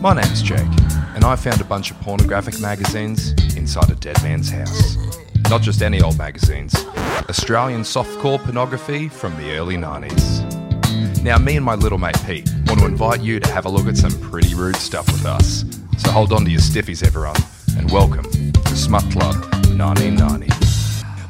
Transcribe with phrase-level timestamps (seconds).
[0.00, 0.60] My name's Jake,
[1.16, 4.96] and I found a bunch of pornographic magazines inside a dead man's house.
[5.50, 6.76] Not just any old magazines,
[7.28, 10.44] Australian softcore pornography from the early 90s.
[11.24, 13.88] Now, me and my little mate Pete want to invite you to have a look
[13.88, 15.64] at some pretty rude stuff with us.
[15.98, 17.34] So hold on to your stiffies, everyone,
[17.76, 19.34] and welcome to Smut Club
[19.76, 20.63] 1990.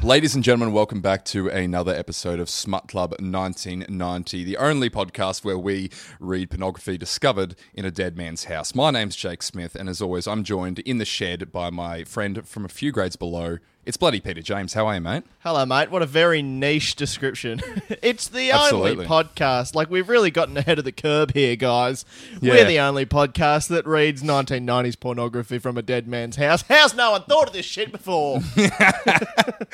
[0.05, 5.43] Ladies and gentlemen, welcome back to another episode of Smut Club 1990, the only podcast
[5.43, 8.75] where we read pornography discovered in a dead man's house.
[8.75, 12.47] My name's Jake Smith, and as always, I'm joined in the shed by my friend
[12.47, 13.57] from a few grades below.
[13.85, 14.73] It's bloody Peter James.
[14.73, 15.25] How are you, mate?
[15.41, 15.91] Hello, mate.
[15.91, 17.61] What a very niche description.
[18.01, 18.91] it's the Absolutely.
[18.91, 19.75] only podcast.
[19.75, 22.03] Like, we've really gotten ahead of the curb here, guys.
[22.41, 22.53] Yeah.
[22.53, 26.63] We're the only podcast that reads 1990s pornography from a dead man's house.
[26.63, 28.39] How's no one thought of this shit before?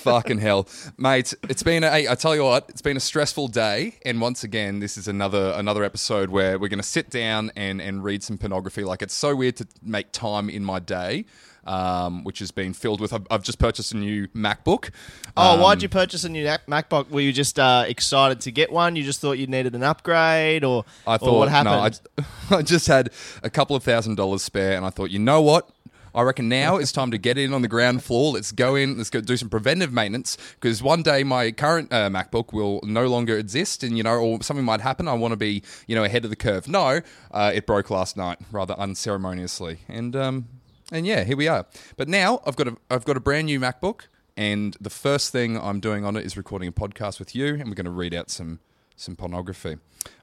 [0.00, 1.34] Fucking hell, mate!
[1.48, 4.78] It's been a, I tell you what, it's been a stressful day, and once again,
[4.78, 8.38] this is another another episode where we're going to sit down and and read some
[8.38, 8.84] pornography.
[8.84, 11.26] Like it's so weird to make time in my day.
[11.64, 13.12] Um, which has been filled with.
[13.12, 14.90] I've, I've just purchased a new MacBook.
[15.36, 17.10] oh, Um, why'd you purchase a new MacBook?
[17.10, 18.96] Were you just uh, excited to get one?
[18.96, 20.64] You just thought you needed an upgrade?
[20.64, 22.00] Or, I or thought what happened?
[22.16, 23.10] no, I, I just had
[23.42, 25.68] a couple of thousand dollars spare, and I thought, you know what?
[26.12, 28.32] I reckon now it's time to get in on the ground floor.
[28.32, 28.96] Let's go in.
[28.96, 33.06] Let's go do some preventive maintenance because one day my current uh, MacBook will no
[33.06, 35.06] longer exist, and you know, or something might happen.
[35.06, 36.66] I want to be, you know, ahead of the curve.
[36.66, 37.00] No,
[37.30, 40.48] uh, it broke last night, rather unceremoniously, and um,
[40.90, 41.66] and yeah, here we are.
[41.96, 44.02] But now I've got a I've got a brand new MacBook,
[44.36, 47.66] and the first thing I'm doing on it is recording a podcast with you, and
[47.68, 48.60] we're going to read out some
[48.96, 49.78] some pornography.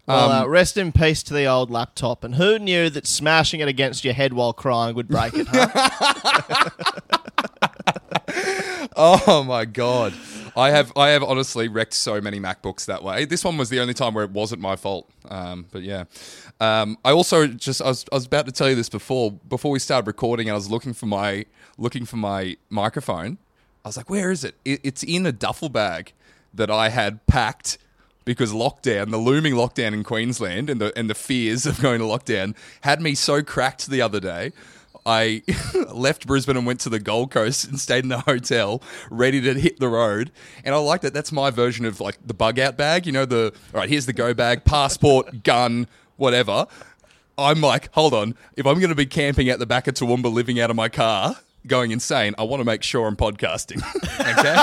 [0.05, 2.23] well, Um, uh, rest in peace to the old laptop.
[2.23, 6.69] And who knew that smashing it against your head while crying would break it, huh?
[8.95, 10.13] Oh my god.
[10.55, 13.25] I have I have honestly wrecked so many MacBooks that way.
[13.25, 15.09] This one was the only time where it wasn't my fault.
[15.29, 16.05] Um, but yeah,
[16.59, 19.71] um, I also just I was, I was about to tell you this before before
[19.71, 20.49] we started recording.
[20.49, 21.45] I was looking for my
[21.77, 23.37] looking for my microphone.
[23.85, 24.55] I was like, where is it?
[24.65, 26.13] it it's in a duffel bag
[26.53, 27.77] that I had packed
[28.25, 32.05] because lockdown, the looming lockdown in Queensland, and the and the fears of going to
[32.05, 34.51] lockdown had me so cracked the other day.
[35.07, 35.41] I
[35.93, 39.53] left Brisbane and went to the Gold Coast and stayed in the hotel, ready to
[39.53, 40.31] hit the road.
[40.65, 41.13] And I like that.
[41.13, 43.05] That's my version of like the bug out bag.
[43.05, 43.89] You know, the all right.
[43.89, 45.87] Here's the go bag, passport, gun,
[46.17, 46.67] whatever.
[47.37, 48.35] I'm like, hold on.
[48.55, 50.89] If I'm going to be camping at the back of Toowoomba, living out of my
[50.89, 51.37] car,
[51.67, 53.77] going insane, I want to make sure I'm podcasting.
[54.19, 54.55] okay.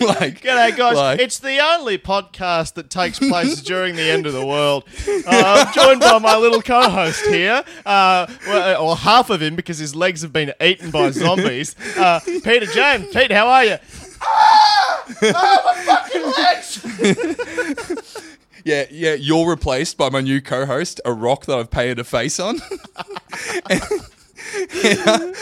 [0.04, 0.96] like, G'day, guys.
[0.96, 4.84] like- it's the only podcast that takes place during the end of the world.
[5.08, 9.78] Uh, I'm joined by my little co-host here, uh, well, or half of him because
[9.78, 11.74] his legs have been eaten by zombies.
[11.96, 13.08] Uh, Peter James.
[13.12, 13.76] Pete, how are you?
[18.64, 22.38] Yeah, yeah, you're replaced by my new co-host, a rock that I've painted a face
[22.38, 22.60] on.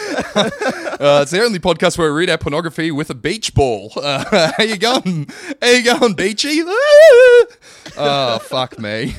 [1.00, 3.90] Uh, it's the only podcast where we read our pornography with a beach ball.
[4.00, 5.28] Uh, how you going?
[5.62, 6.62] How you going, Beachy?
[7.96, 9.14] oh, fuck me.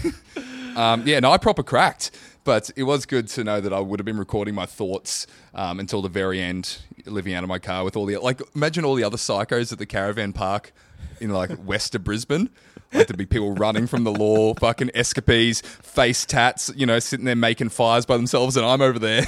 [0.75, 2.11] Um, yeah, no, I proper cracked.
[2.43, 5.79] But it was good to know that I would have been recording my thoughts um,
[5.79, 8.41] until the very end, living out of my car with all the like.
[8.55, 10.73] Imagine all the other psychos at the caravan park
[11.19, 12.49] in like west of Brisbane.
[12.93, 17.25] Like there'd be people running from the law, fucking escapees, face tats, you know, sitting
[17.25, 19.25] there making fires by themselves, and I'm over there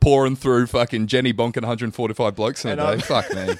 [0.00, 2.82] pouring through fucking Jenny bonking 145 blokes in a day.
[2.82, 3.54] I'm- Fuck me.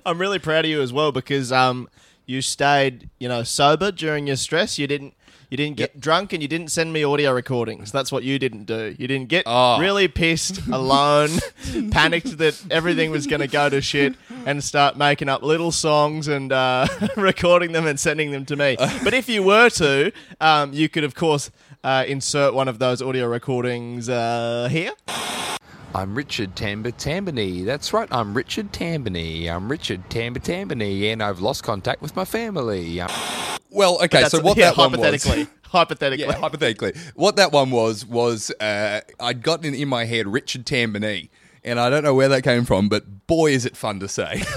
[0.06, 1.88] I'm really proud of you as well because um,
[2.26, 4.78] you stayed, you know, sober during your stress.
[4.78, 5.14] You didn't.
[5.54, 7.92] You didn't get drunk and you didn't send me audio recordings.
[7.92, 8.92] That's what you didn't do.
[8.98, 9.78] You didn't get Oh.
[9.78, 11.30] really pissed, alone,
[11.92, 14.16] panicked that everything was going to go to shit,
[14.46, 18.76] and start making up little songs and uh, recording them and sending them to me.
[19.04, 20.10] But if you were to,
[20.40, 21.52] um, you could, of course,
[21.84, 24.90] uh, insert one of those audio recordings uh, here.
[25.94, 27.64] I'm Richard Tamba Tambany.
[27.64, 29.48] That's right, I'm Richard Tambany.
[29.48, 33.00] I'm Richard Tamba Tambany, and I've lost contact with my family.
[33.00, 33.08] Um,
[33.70, 35.00] Well, okay, so what yeah, that one was.
[35.00, 36.94] hypothetically, hypothetically, Yeah, hypothetically.
[37.14, 41.28] What that one was was uh, I'd gotten in my head Richard Tambany,
[41.62, 44.42] and I don't know where that came from, but boy, is it fun to say.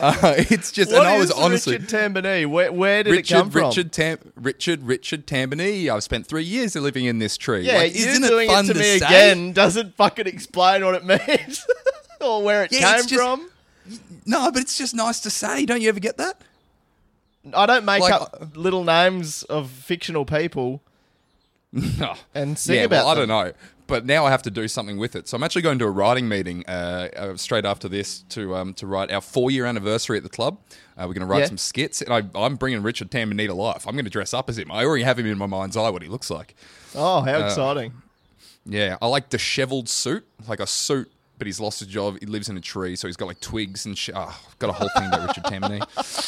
[0.00, 2.46] uh, it's just, What and I was honestly Richard Tambini?
[2.46, 3.64] Where, where did Richard, it come from?
[3.68, 5.88] Richard, Tam, Richard, Richard Tambini.
[5.88, 7.62] I've spent three years living in this tree.
[7.62, 9.06] yeah, like, isn't it fun it to, me say?
[9.06, 11.66] again doesn't fucking explain what it means
[12.20, 13.50] or where it Yeah, came just- from.
[14.26, 15.66] No, but it's just nice to say.
[15.66, 16.40] Don't you ever get that?
[17.54, 20.82] I don't make like, up little names of fictional people
[21.72, 22.14] No.
[22.34, 23.52] and sing yeah, about well, I don't know.
[23.90, 25.28] But now I have to do something with it.
[25.28, 28.72] So I'm actually going to a writing meeting uh, uh, straight after this to um,
[28.74, 30.58] to write our four year anniversary at the club.
[30.96, 31.46] Uh, we're going to write Yeah.
[31.46, 33.86] some skits, and I, I'm bringing Richard Tambini to life.
[33.86, 34.70] I'm going to dress up as him.
[34.72, 36.54] I already have him in my mind's eye what he looks like.
[36.94, 37.92] Oh, how Uh, exciting!
[38.64, 42.18] Yeah, I like dishevelled suit, like a suit, but he's lost his job.
[42.20, 44.14] He lives in a tree, so he's got like twigs and shit.
[44.16, 45.80] Oh, I've got a whole thing about Richard Tammany.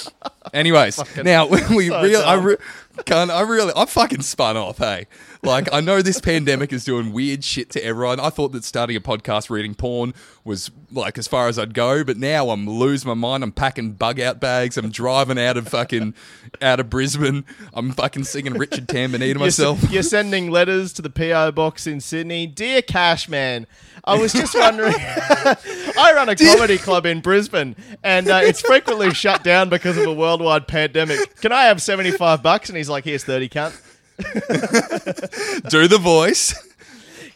[0.55, 2.57] Anyways, now we so really, I, re-
[3.05, 4.79] can't, I really, I fucking spun off.
[4.79, 5.07] Hey,
[5.43, 8.21] like I know this pandemic is doing weird shit to everyone.
[8.21, 10.13] I thought that starting a podcast reading porn
[10.45, 13.43] was like as far as I'd go, but now I'm losing my mind.
[13.43, 14.77] I'm packing bug out bags.
[14.77, 16.15] I'm driving out of fucking
[16.61, 17.45] out of Brisbane.
[17.73, 19.83] I'm fucking singing Richard Tammany to You're, myself.
[19.85, 23.67] s- you're sending letters to the PO box in Sydney, dear Cashman.
[24.05, 24.95] I was just wondering.
[24.99, 30.07] I run a comedy club in Brisbane, and uh, it's frequently shut down because of
[30.07, 31.37] a worldwide pandemic.
[31.41, 32.69] Can I have seventy-five bucks?
[32.69, 33.73] And he's like, "Here's thirty, cunt."
[35.71, 36.55] Do the voice.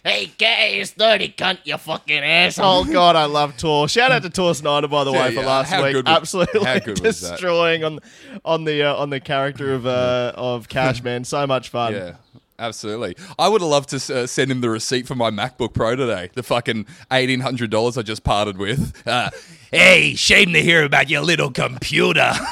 [0.04, 1.58] Hey, here's thirty, cunt.
[1.64, 2.80] You fucking asshole.
[2.80, 3.88] Oh God, I love Tor.
[3.88, 5.94] Shout out to Tor Snyder, by the way, Yeah, for last how week.
[5.94, 7.30] good was- Absolutely how good was that?
[7.32, 7.98] destroying on
[8.44, 11.24] on the uh, on the character of uh, of Cashman.
[11.24, 11.94] So much fun.
[11.94, 12.16] Yeah,
[12.58, 13.16] absolutely.
[13.38, 16.30] I would have loved to uh, send him the receipt for my MacBook Pro today.
[16.34, 19.02] The fucking eighteen hundred dollars I just parted with.
[19.08, 19.30] Uh,
[19.72, 22.32] hey, shame to hear about your little computer.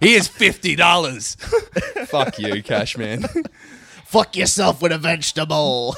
[0.00, 1.34] Here's fifty dollars.
[2.06, 3.24] Fuck you, Cashman.
[4.06, 5.94] Fuck yourself with a vegetable.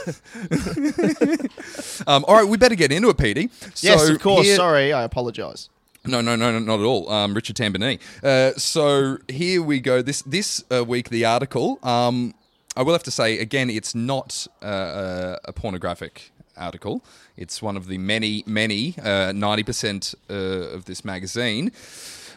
[2.06, 3.48] Um, all right, we better get into it, Petey.
[3.74, 4.46] So yes, of course.
[4.46, 5.68] here- Sorry, I apologise.
[6.04, 7.08] No, no, no, no, not at all.
[7.10, 8.00] Um, Richard Tambini.
[8.24, 10.02] Uh, so here we go.
[10.02, 11.78] This this uh, week, the article.
[11.84, 12.34] Um,
[12.76, 17.04] I will have to say again, it's not uh, a, a pornographic article.
[17.36, 21.70] It's one of the many, many uh, ninety percent uh, of this magazine.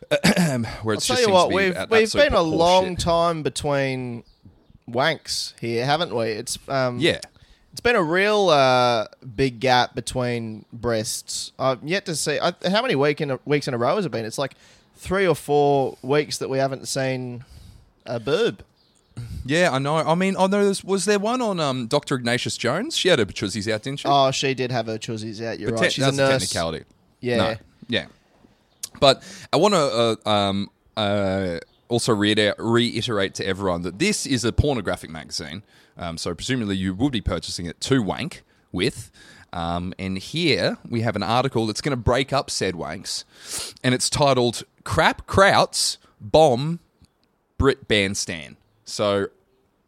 [0.09, 2.99] where I'll tell just you what, we've we've been a long shit.
[2.99, 4.23] time between
[4.89, 6.27] wanks here, haven't we?
[6.27, 7.19] It's um Yeah,
[7.71, 11.51] It's been a real uh, big gap between breasts.
[11.57, 14.05] I've yet to see I, how many week in a, weeks in a row has
[14.05, 14.25] it been.
[14.25, 14.53] It's like
[14.95, 17.43] three or four weeks that we haven't seen
[18.05, 18.63] a boob.
[19.45, 19.95] yeah, I know.
[19.97, 20.63] I mean, I know.
[20.65, 22.15] There's, was there one on um, Dr.
[22.15, 22.97] Ignatius Jones?
[22.97, 24.07] She had her chuzies out, didn't she?
[24.07, 25.57] Oh, she did have her chuzies out.
[25.59, 25.89] You're But right.
[25.89, 26.41] te- She's a nurse.
[26.41, 26.83] technicality.
[27.21, 27.37] Yeah.
[27.37, 27.55] No.
[27.87, 28.05] Yeah.
[28.99, 34.51] But I want to uh, um, uh, also reiterate to everyone that this is a
[34.51, 35.63] pornographic magazine.
[35.97, 39.11] Um, so presumably you would be purchasing it to wank with.
[39.53, 43.23] Um, and here we have an article that's going to break up said wanks.
[43.83, 46.79] And it's titled Crap Krauts Bomb
[47.57, 48.57] Brit Bandstand.
[48.83, 49.27] So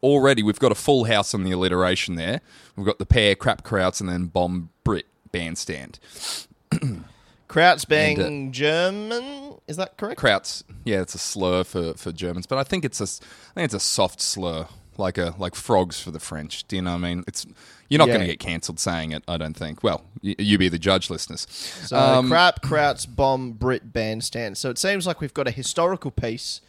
[0.02, 2.40] already we've got a full house on the alliteration there.
[2.76, 5.98] We've got the pair Crap Krauts and then Bomb Brit Bandstand.
[7.48, 10.20] Krauts being And, uh, German, is that correct?
[10.20, 13.64] Krauts, yeah, it's a slur for, for Germans, but I think it's a I think
[13.66, 14.66] it's a soft slur,
[14.96, 16.66] like a like frogs for the French.
[16.68, 17.24] Do you know what I mean?
[17.26, 17.46] It's
[17.88, 18.14] you're not Yeah.
[18.16, 19.22] going to get cancelled saying it.
[19.26, 19.82] I don't think.
[19.82, 21.46] Well, y- you be the judge, listeners.
[21.86, 24.58] So Um, crap, Krauts, bomb, Brit bandstand.
[24.58, 26.60] So it seems like we've got a historical piece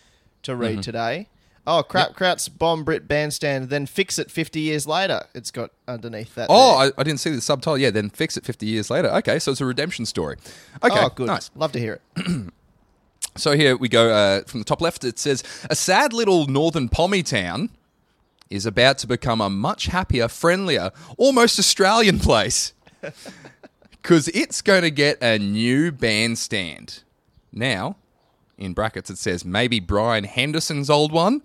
[0.43, 0.81] to read Mm-hmm.
[0.81, 1.27] today.
[1.67, 3.69] Oh, crap, Krauts, bomb, Brit bandstand.
[3.69, 5.23] Then fix it fifty years later.
[5.35, 6.47] It's got underneath that.
[6.49, 6.77] Oh.
[6.77, 7.77] I, I didn't see the subtitle.
[7.77, 9.09] Yeah, then fix it 50 years later.
[9.09, 10.37] Okay, so it's a redemption story.
[10.83, 11.27] Okay, oh, good.
[11.27, 11.51] nice.
[11.55, 12.51] Love to hear it.
[13.35, 15.03] So here we go uh, from the top left.
[15.03, 17.69] It says a sad little northern pommy town
[18.49, 22.73] is about to become a much happier, friendlier, almost Australian place
[23.91, 27.03] because it's going to get a new bandstand.
[27.53, 27.95] Now,
[28.59, 31.41] in brackets, it says maybe Brian Henderson's old one.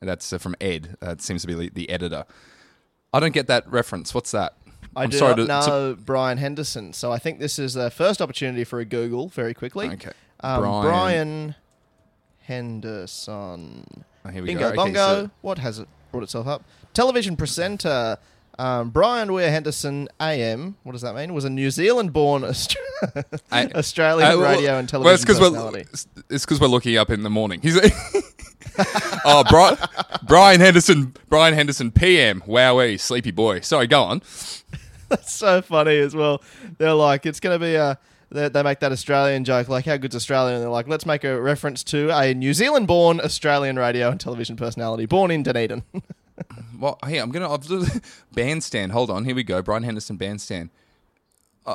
[0.00, 0.96] And That's uh, from Ed.
[1.00, 2.24] Uh, it seems to be the, editor.
[3.12, 4.12] I don't get that reference.
[4.12, 4.54] What's that?
[4.96, 7.74] I I'm do sorry not to- to- know Brian Henderson, so I think this is
[7.74, 9.88] the first opportunity for a Google very quickly.
[9.90, 10.10] Okay.
[10.40, 11.54] Um, Brian- Brian.
[12.40, 14.04] Henderson.
[14.24, 14.66] Oh, here we Bingo go.
[14.68, 14.94] Okay, bongo.
[15.24, 16.64] so- What has it brought itself up?
[16.94, 18.18] Television presenter
[18.58, 20.76] um, Brian Weir Henderson AM.
[20.82, 21.34] What does that mean?
[21.34, 22.76] Was a New Zealand-born Aust-
[23.50, 25.86] I- Australian Uh, well- radio and well, television it's 'cause we're- personality.
[26.30, 27.60] It's because we're looking up in the morning.
[27.62, 27.78] He's
[29.24, 29.76] oh, Brian,
[30.26, 32.40] Brian Henderson, Brian Henderson, PM.
[32.42, 33.60] Wowee, sleepy boy.
[33.60, 34.22] Sorry, go on.
[35.08, 36.42] That's so funny as well.
[36.78, 37.98] They're like, it's going to be a.
[38.30, 40.54] They, they make that Australian joke, like, how good's Australia?
[40.54, 44.18] And they're like, let's make a reference to a New Zealand born Australian radio and
[44.18, 45.82] television personality born in Dunedin.
[46.78, 47.66] Well, hey, I'm gonna I've,
[48.34, 48.92] bandstand.
[48.92, 49.62] Hold on, here we go.
[49.62, 50.70] Brian Henderson bandstand.
[51.66, 51.74] Uh,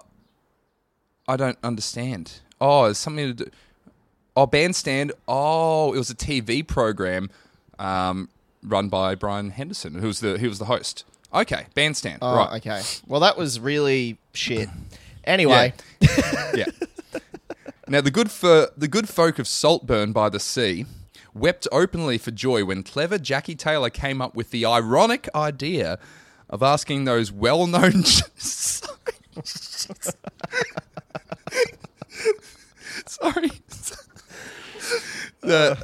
[1.28, 2.42] I don't understand.
[2.60, 3.52] Oh, it's something to do.
[4.36, 5.14] Oh, bandstand.
[5.28, 7.30] Oh, it was a TV program
[7.80, 8.30] um,
[8.64, 11.06] run by Brian Henderson, who was the he was the host.
[11.34, 12.20] Okay, bandstand.
[12.22, 12.58] Oh, right.
[12.58, 12.82] okay.
[13.06, 14.70] Well, that was really shit.
[15.24, 15.74] Anyway,
[16.56, 16.68] yeah.
[17.90, 20.86] Now the good for the good folk of Saltburn by the sea
[21.40, 26.00] wept openly for joy when clever Jackie Taylor came up with the ironic idea
[26.50, 28.04] of asking those well-known
[33.06, 33.52] sorry
[35.42, 35.78] The-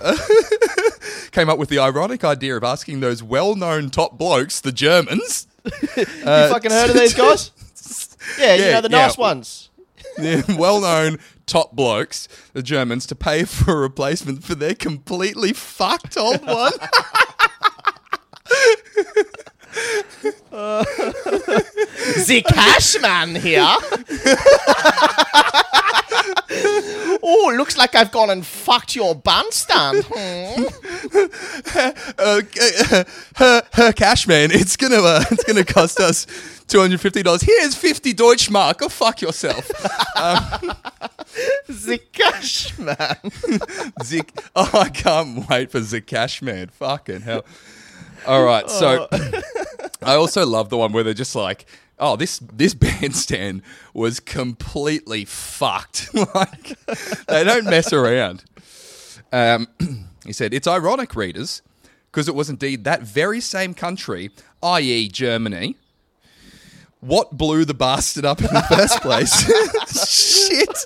[1.31, 6.05] came up with the ironic idea of asking those well-known top blokes the Germans you
[6.05, 7.51] fucking heard of these guys?
[8.39, 9.05] Yeah, you know the yeah.
[9.05, 9.69] nice ones.
[10.17, 16.17] The well-known top blokes, the Germans, to pay for a replacement for their completely fucked
[16.17, 16.73] old one.
[22.25, 23.75] The Cashman here.
[27.23, 30.05] oh, looks like I've gone and fucked your bandstand.
[30.09, 30.63] Hmm.
[32.17, 33.03] uh, uh,
[33.35, 34.51] her, her cash man.
[34.51, 36.27] It's gonna uh, it's gonna cost us
[36.67, 37.41] two hundred fifty dollars.
[37.41, 38.77] Here's fifty Deutschmark.
[38.77, 39.67] Go fuck yourself.
[41.67, 43.17] The cash man.
[44.03, 44.31] Zick.
[44.55, 46.67] Oh, I can't wait for the cash man.
[46.67, 47.45] Fucking hell.
[48.25, 49.07] All right, so
[50.01, 51.65] I also love the one where they're just like,
[52.03, 53.61] "Oh, this this bandstand
[53.93, 56.13] was completely fucked.
[56.35, 56.77] like
[57.27, 58.43] they don't mess around."
[59.31, 59.67] Um,
[60.25, 61.61] he said, "It's ironic, readers,
[62.11, 64.31] because it was indeed that very same country,
[64.61, 65.77] i.e., Germany."
[66.99, 69.33] What blew the bastard up in the first place?
[70.49, 70.85] Shit.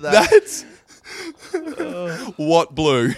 [0.00, 0.64] That's
[2.38, 3.12] what blew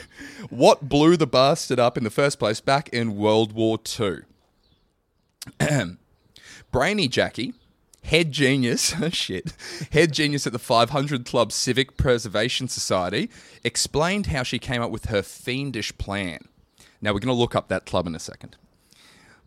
[0.50, 4.22] what blew the bastard up in the first place back in World War Two.
[6.70, 7.54] Brainy Jackie,
[8.04, 9.54] head genius, shit,
[9.92, 13.30] head genius at the 500 Club Civic Preservation Society,
[13.64, 16.40] explained how she came up with her fiendish plan.
[17.00, 18.56] Now we're going to look up that club in a second.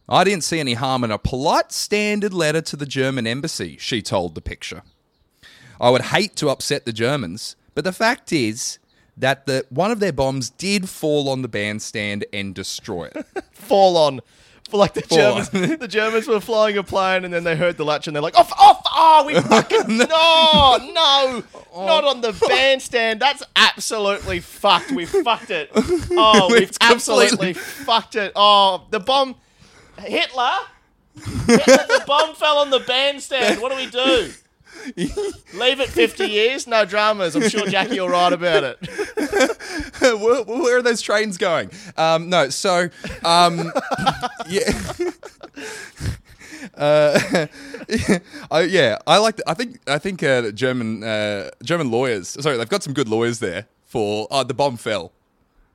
[0.09, 4.01] I didn't see any harm in a polite standard letter to the German embassy, she
[4.01, 4.83] told the picture.
[5.79, 8.77] I would hate to upset the Germans, but the fact is
[9.17, 13.25] that the one of their bombs did fall on the bandstand and destroy it.
[13.51, 14.21] Fall on.
[14.71, 15.49] For like the Fall Germans,
[15.79, 18.37] the Germans were flying a plane and then they heard the latch and they're like,
[18.39, 21.43] off, off, oh, we fucking, no, no,
[21.75, 23.19] not on the bandstand.
[23.19, 24.91] That's absolutely fucked.
[24.91, 25.69] We fucked it.
[25.75, 28.31] Oh, we've We've absolutely completely- fucked it.
[28.35, 29.35] Oh, the bomb,
[29.99, 30.51] Hitler,
[31.15, 33.61] Hitler, the bomb fell on the bandstand.
[33.61, 34.31] What do we do?
[34.95, 36.67] Leave it 50 years?
[36.67, 37.35] No dramas.
[37.35, 38.77] I'm sure Jackie will write about it.
[40.01, 41.69] where, where are those trains going?
[41.97, 42.89] Um, no, so
[43.23, 43.71] um,
[44.49, 44.71] yeah.
[46.75, 47.47] Uh,
[48.51, 49.35] I, yeah, I like.
[49.37, 49.79] The, I think.
[49.87, 52.29] I think uh, German uh, German lawyers.
[52.29, 54.27] Sorry, they've got some good lawyers there for.
[54.31, 55.11] Oh, the bomb fell.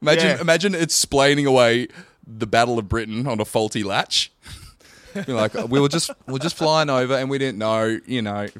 [0.02, 0.40] Imagine, Yeah.
[0.40, 1.88] imagine explaining away
[2.26, 4.30] the Battle of Britain on a faulty latch.
[5.26, 7.98] You're like, uh, we were just, we were just flying over, and we didn't know.
[8.06, 8.50] You know, a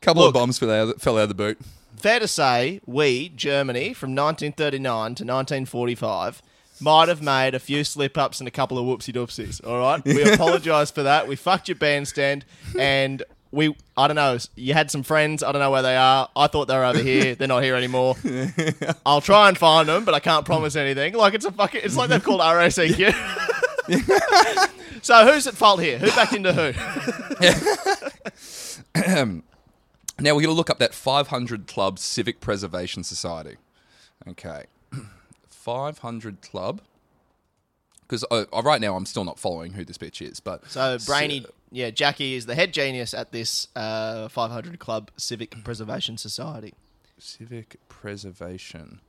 [0.00, 0.28] couple Look.
[0.30, 1.58] of bombs fell out, fell out of the boot.
[1.96, 6.42] fair to say, we, Germany, from 1939 to 1945,
[6.80, 9.64] might have made a few slip ups and a couple of whoopsie doopsies.
[9.66, 11.28] All right, we apologise for that.
[11.28, 12.44] We fucked your bandstand,
[12.78, 15.42] and we, I don't know, you had some friends.
[15.42, 16.28] I don't know where they are.
[16.34, 17.34] I thought they were over here.
[17.36, 18.16] They're not here anymore.
[19.06, 21.12] I'll try and find them, but I can't promise anything.
[21.14, 23.14] Like it's a fucking, it's like they've called RACQ.
[25.02, 25.98] so who's at fault here?
[25.98, 26.72] Who backed into who?
[30.20, 33.56] Now we're going to look up that 500 Club Civic Preservation Society.
[34.28, 34.66] Okay.
[35.48, 36.80] 500 Club.
[38.02, 40.98] Because uh, uh, right now I'm still not following who this bitch is, but So
[41.06, 46.74] Brainy, yeah, Jackie is the head genius at this uh, 500 Club Civic Preservation Society.
[47.18, 49.00] Civic Preservation.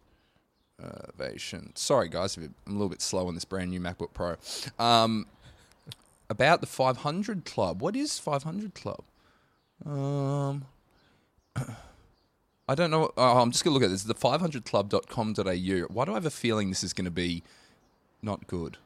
[0.79, 1.71] Preservation.
[1.75, 4.35] Sorry, guys, I'm a little bit slow on this brand new MacBook Pro.
[4.83, 5.27] Um,
[6.33, 7.81] about the 500 Club.
[7.81, 9.03] What is 500 Club?
[9.85, 10.65] Um,
[12.67, 13.11] I don't know.
[13.15, 14.03] Oh, I'm just going to look at this.
[14.03, 15.87] The 500club.com.au.
[15.93, 17.43] Why do I have a feeling this is going to be
[18.21, 18.77] not good?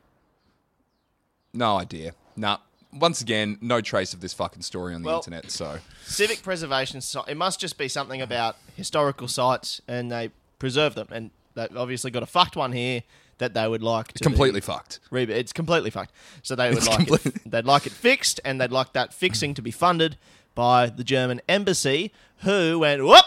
[1.54, 2.12] No idea.
[2.36, 2.58] Nah.
[2.94, 5.52] Once again, no trace of this fucking story on the Well- internet.
[5.52, 10.96] So Civic Preservation Society, it must just be something about historical sites and they preserve
[10.96, 11.08] them.
[11.12, 13.04] And they've obviously got a fucked one here
[13.40, 15.00] that they would like to completely fucked.
[15.12, 16.12] Re- it's completely fucked.
[16.44, 19.14] So they would It's like it, complete- they'd like it fixed, and they'd like that
[19.14, 20.18] fixing to be funded
[20.56, 23.26] by the German embassy, who went whoop,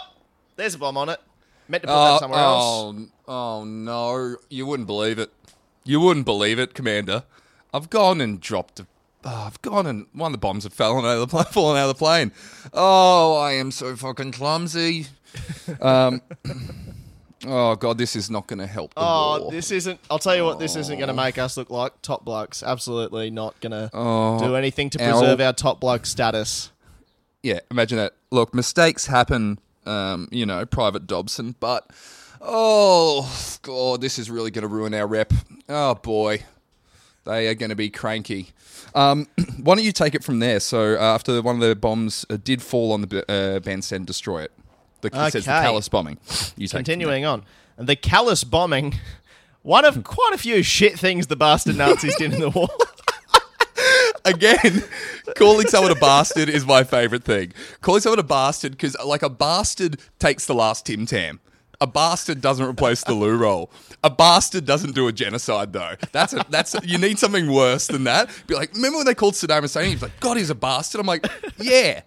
[0.56, 1.20] there's a bomb on it.
[1.68, 2.64] Meant to put that Oh, somewhere else.
[3.28, 4.36] oh, oh no!
[4.48, 5.30] You wouldn't believe it.
[5.84, 7.22] You wouldn't believe it, Commander.
[7.72, 8.80] I've gone and dropped.
[8.80, 8.86] A,
[9.24, 11.44] oh, I've gone and one of the bombs have fallen out of the plane.
[11.52, 12.32] Fallen out of the plane.
[12.74, 15.06] Oh, I am so fucking clumsy.
[15.80, 16.20] um,
[17.46, 18.94] oh god, this is not going to help.
[18.94, 19.50] The Oh, war.
[19.50, 19.98] this isn't.
[20.10, 22.62] I'll tell you what, this isn't going to make us look like top blokes.
[22.62, 26.70] Absolutely not going to Oh, do anything to our- preserve our top bloke status.
[27.42, 28.12] yeah, imagine that.
[28.30, 29.58] Look, mistakes happen.
[29.86, 31.90] Um, you know, Private Dobson, but
[32.42, 35.32] oh god, this is really going to ruin our rep.
[35.68, 36.44] Oh boy,
[37.24, 38.48] they are going to be cranky.
[38.94, 39.26] Um,
[39.62, 40.60] why don't you take it from there?
[40.60, 44.42] So uh, after one of the bombs uh, did fall on the uh, bandstand, destroy
[44.42, 44.52] it.
[45.02, 45.62] The, it says the Okay.
[45.62, 46.18] callous bombing.
[46.56, 47.44] You Continuing on,
[47.76, 48.94] and the callous bombing.
[49.62, 52.68] One of quite a few shit things the bastard Nazis did in the war.
[54.24, 54.84] Again,
[55.36, 57.52] calling someone a bastard is my favorite thing.
[57.80, 61.40] Calling someone a bastard because, like, a bastard takes the last Tim Tam.
[61.80, 63.70] A bastard doesn't replace the loo roll.
[64.04, 65.94] A bastard doesn't do a genocide, though.
[66.12, 68.28] That's a, that's a, you need something worse than that.
[68.46, 69.86] Be like, remember when they called Saddam Hussein?
[69.86, 71.00] He was like, God, he's a bastard.
[71.00, 71.26] I'm like,
[71.58, 72.02] yeah,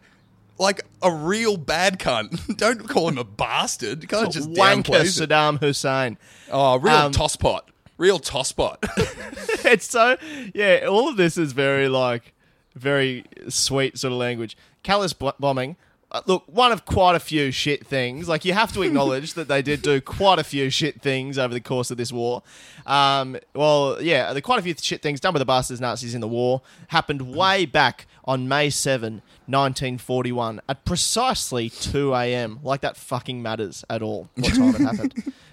[0.58, 2.58] like a real bad cunt.
[2.58, 4.02] Don't call him a bastard.
[4.02, 5.08] You can't just Wanker it.
[5.08, 6.18] Saddam Hussein.
[6.52, 7.62] Oh, real Um, tosspot.
[7.98, 8.78] Real tosspot.
[9.66, 10.18] it's so
[10.54, 10.86] yeah.
[10.90, 12.34] All of this is very like
[12.76, 14.58] very sweet sort of language.
[14.84, 15.76] Callous b- bombing.
[16.12, 18.28] Uh, look, one of quite a few shit things.
[18.28, 21.54] Like you have to acknowledge that they did do quite a few shit things over
[21.54, 22.44] the course of this war.
[22.86, 26.22] Um, well, yeah, the quite a few shit things done by the bastards Nazis in
[26.22, 29.16] the war happened way back on May 7,
[29.48, 32.60] 1941, at precisely 2 a.m.
[32.64, 34.30] Like that fucking matters at all.
[34.36, 35.34] What time it happened?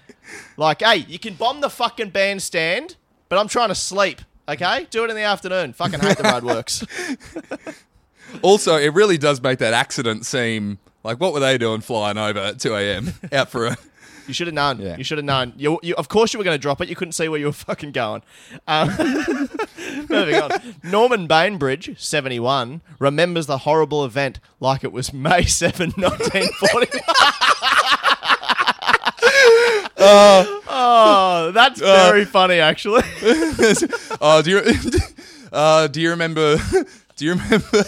[0.55, 2.95] Like, hey, you can bomb the fucking bandstand,
[3.27, 4.21] but I'm trying to sleep.
[4.47, 5.73] Okay, do it in the afternoon.
[5.73, 6.85] Fucking hate the roadworks.
[8.41, 12.39] Also, it really does make that accident seem like what were they doing flying over
[12.39, 13.13] at 2 a.m.
[13.33, 13.77] out for a.
[14.27, 14.79] You should have known.
[14.79, 14.95] Yeah.
[14.95, 15.51] You should have known.
[15.57, 16.87] You, you, of course, you were going to drop it.
[16.87, 18.21] You couldn't see where you were fucking going.
[18.67, 18.89] Um,
[20.11, 20.51] moving on.
[20.83, 26.87] Norman Bainbridge, 71, remembers the horrible event like it was May 7, 1941.
[29.97, 33.03] Uh, oh, that's uh, very funny, actually.
[34.23, 34.61] Oh, do you
[35.51, 36.57] uh, do you remember?
[37.15, 37.83] Do you remember?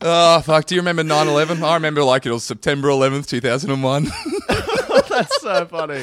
[0.00, 0.66] Oh fuck!
[0.66, 1.62] Do you remember 9/11?
[1.62, 4.06] I remember like it was September 11th, 2001.
[5.12, 6.02] That's so funny.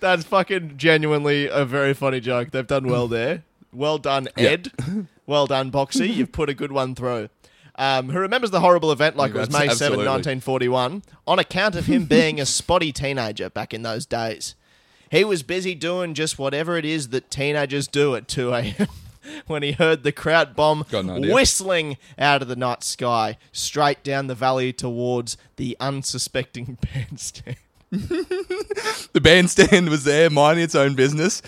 [0.00, 2.50] That's fucking genuinely a very funny joke.
[2.50, 3.44] They've done well there.
[3.72, 4.72] Well done, Ed.
[5.26, 6.12] Well done, Boxy.
[6.14, 7.28] You've put a good one through.
[7.76, 10.06] Um, who remembers the horrible event like it was That's- May 7, absolutely.
[10.06, 14.56] 1941, on account of him being a spotty teenager back in those days.
[15.10, 18.88] He was busy doing just whatever it is that teenagers do at 2 a.m.
[19.46, 21.34] when he heard the Kraut bomb Got an idea.
[21.34, 27.56] whistling out of the night sky straight down the valley towards the unsuspecting bandstand.
[29.12, 31.40] the bandstand was there, minding its own business.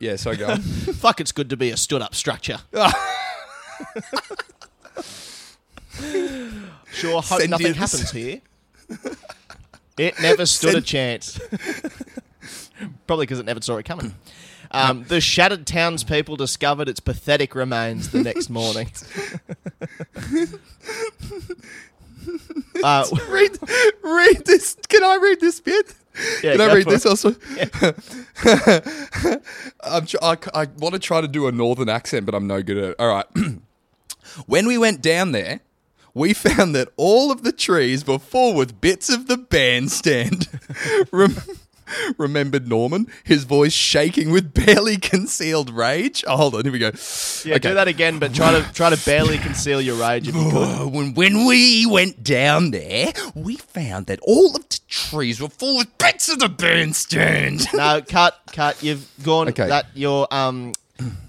[0.00, 0.48] Yeah, so go.
[0.48, 0.60] on.
[0.62, 2.58] Fuck, it's good to be a stood up structure.
[6.92, 8.40] sure, hope nothing happens here.
[9.96, 11.40] It never stood a chance.
[13.06, 14.14] Probably because it never saw it coming.
[14.70, 18.90] Um, the shattered townspeople discovered its pathetic remains the next morning.
[22.82, 23.58] Uh, read,
[24.02, 24.76] read this.
[24.88, 25.94] Can I read this bit?
[26.42, 27.08] Yeah, Can I read this it.
[27.08, 27.30] also?
[29.82, 32.62] I'm tr- I, I want to try to do a northern accent, but I'm no
[32.62, 32.96] good at it.
[32.98, 33.26] All right.
[34.46, 35.60] when we went down there,
[36.14, 40.48] we found that all of the trees were full with bits of the bandstand.
[41.12, 41.36] Rem-
[42.18, 46.24] remembered Norman, his voice shaking with barely concealed rage.
[46.26, 46.90] Oh, hold on, here we go.
[47.44, 50.50] yeah, do that again, but try to try to barely conceal your rage if you
[50.50, 50.92] could.
[50.94, 55.80] When, when we went down there, we found that all of the trees were full
[55.80, 57.66] of bits of the bandstand.
[57.74, 58.82] No, cut, cut.
[58.82, 59.66] You've gone Okay.
[59.68, 60.72] that your um,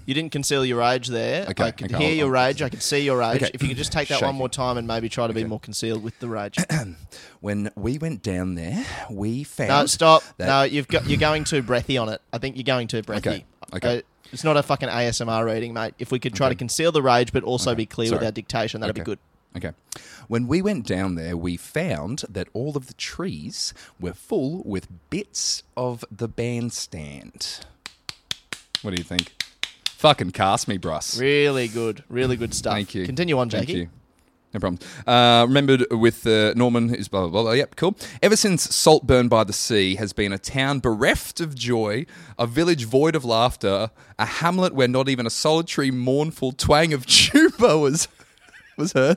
[0.06, 1.46] you didn't conceal your rage there.
[1.50, 2.62] Okay, I could okay, hear your rage.
[2.62, 3.42] I could see your rage.
[3.42, 3.50] Okay.
[3.52, 5.60] If you could just take that one more time and maybe try to be more
[5.60, 6.58] concealed with the rage.
[7.40, 9.68] When we went down there, we found.
[9.68, 10.22] no, stop.
[10.38, 12.20] No, you've got you're going too breathy on it.
[12.32, 13.28] I think you're going too breathy.
[13.28, 13.98] Okay, okay.
[13.98, 15.94] Uh, it's not a fucking ASMR reading, mate.
[15.98, 18.80] If we could try to conceal the rage but also be clear with our dictation,
[18.80, 19.18] that'd be good.
[19.56, 19.72] Okay.
[20.28, 24.88] When we went down there, we found that all of the trees were full with
[25.08, 27.60] bits of the bandstand.
[28.82, 29.32] What do you think?
[29.96, 31.18] Fucking cast me, Bruss.
[31.18, 32.04] Really good.
[32.10, 32.74] Really good stuff.
[32.74, 33.06] Thank you.
[33.06, 33.88] Continue on, Thank you.
[34.52, 34.78] No problem.
[35.06, 37.52] Uh, remembered with uh, Norman is blah, blah, blah, blah.
[37.52, 37.96] Yep, cool.
[38.22, 42.06] Ever since Saltburn by the Sea has been a town bereft of joy,
[42.38, 47.06] a village void of laughter, a hamlet where not even a solitary, mournful twang of
[47.06, 48.08] tuba was
[48.78, 49.16] was heard.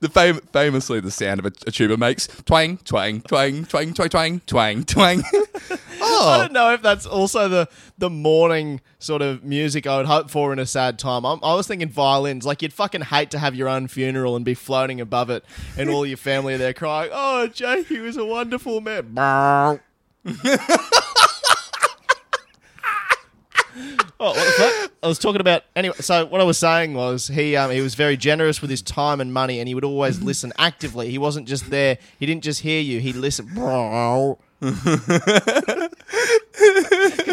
[0.00, 4.08] The fam- famously the sound of a, a tuba makes twang, twang, twang, twang, twang,
[4.08, 5.22] twang, twang, twang.
[5.70, 10.06] I oh, don't know if that's also the the morning sort of music I would
[10.06, 11.24] hope for in a sad time.
[11.24, 12.44] I'm, I was thinking violins.
[12.44, 15.44] Like you'd fucking hate to have your own funeral and be floating above it,
[15.76, 19.80] and all your family are there crying, "Oh, Jake, he was a wonderful man."
[24.20, 24.92] Oh, what the fuck?
[25.02, 25.94] I was talking about anyway.
[26.00, 29.20] So what I was saying was he um, he was very generous with his time
[29.20, 31.10] and money, and he would always listen actively.
[31.10, 31.98] He wasn't just there.
[32.18, 33.00] He didn't just hear you.
[33.00, 33.50] He listened.
[34.60, 34.74] Can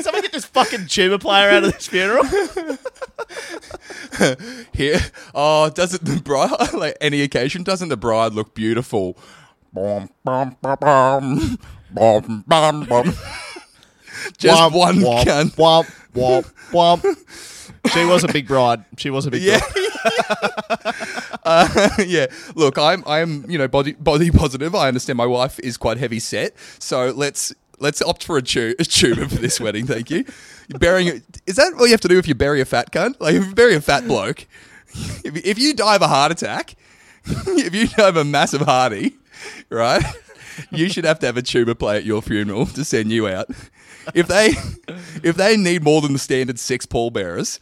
[0.03, 2.23] someone get this fucking tuba player out of this funeral?
[4.73, 4.99] here.
[5.33, 7.63] Oh, doesn't the bride like any occasion?
[7.63, 9.17] Doesn't the bride look beautiful?
[9.73, 11.57] Bom, bom, bom, bom,
[11.89, 13.13] bom, bom, bom.
[14.37, 15.55] Just Womp, one womp, cunt.
[15.55, 17.03] Womp, womp, womp.
[17.93, 18.83] She was a big bride.
[18.97, 19.59] She was a big Yeah.
[19.59, 20.95] bride.
[21.43, 22.27] uh, yeah.
[22.55, 24.73] Look, I'm I'm you know body body positive.
[24.75, 28.75] I understand my wife is quite heavy set, so let's let's opt for a, tu-
[28.79, 29.85] a tuba for this wedding.
[29.85, 30.25] Thank you.
[30.67, 33.15] You're burying is that all you have to do if you bury a fat cunt?
[33.19, 34.47] Like if you bury a fat bloke,
[35.23, 36.75] if, if you die of a heart attack,
[37.25, 39.15] if you die of a massive hearty,
[39.69, 40.03] right?
[40.71, 43.49] You should have to have a tuba play at your funeral to send you out.
[44.13, 44.47] If they
[45.23, 47.59] if they need more than the standard six pallbearers,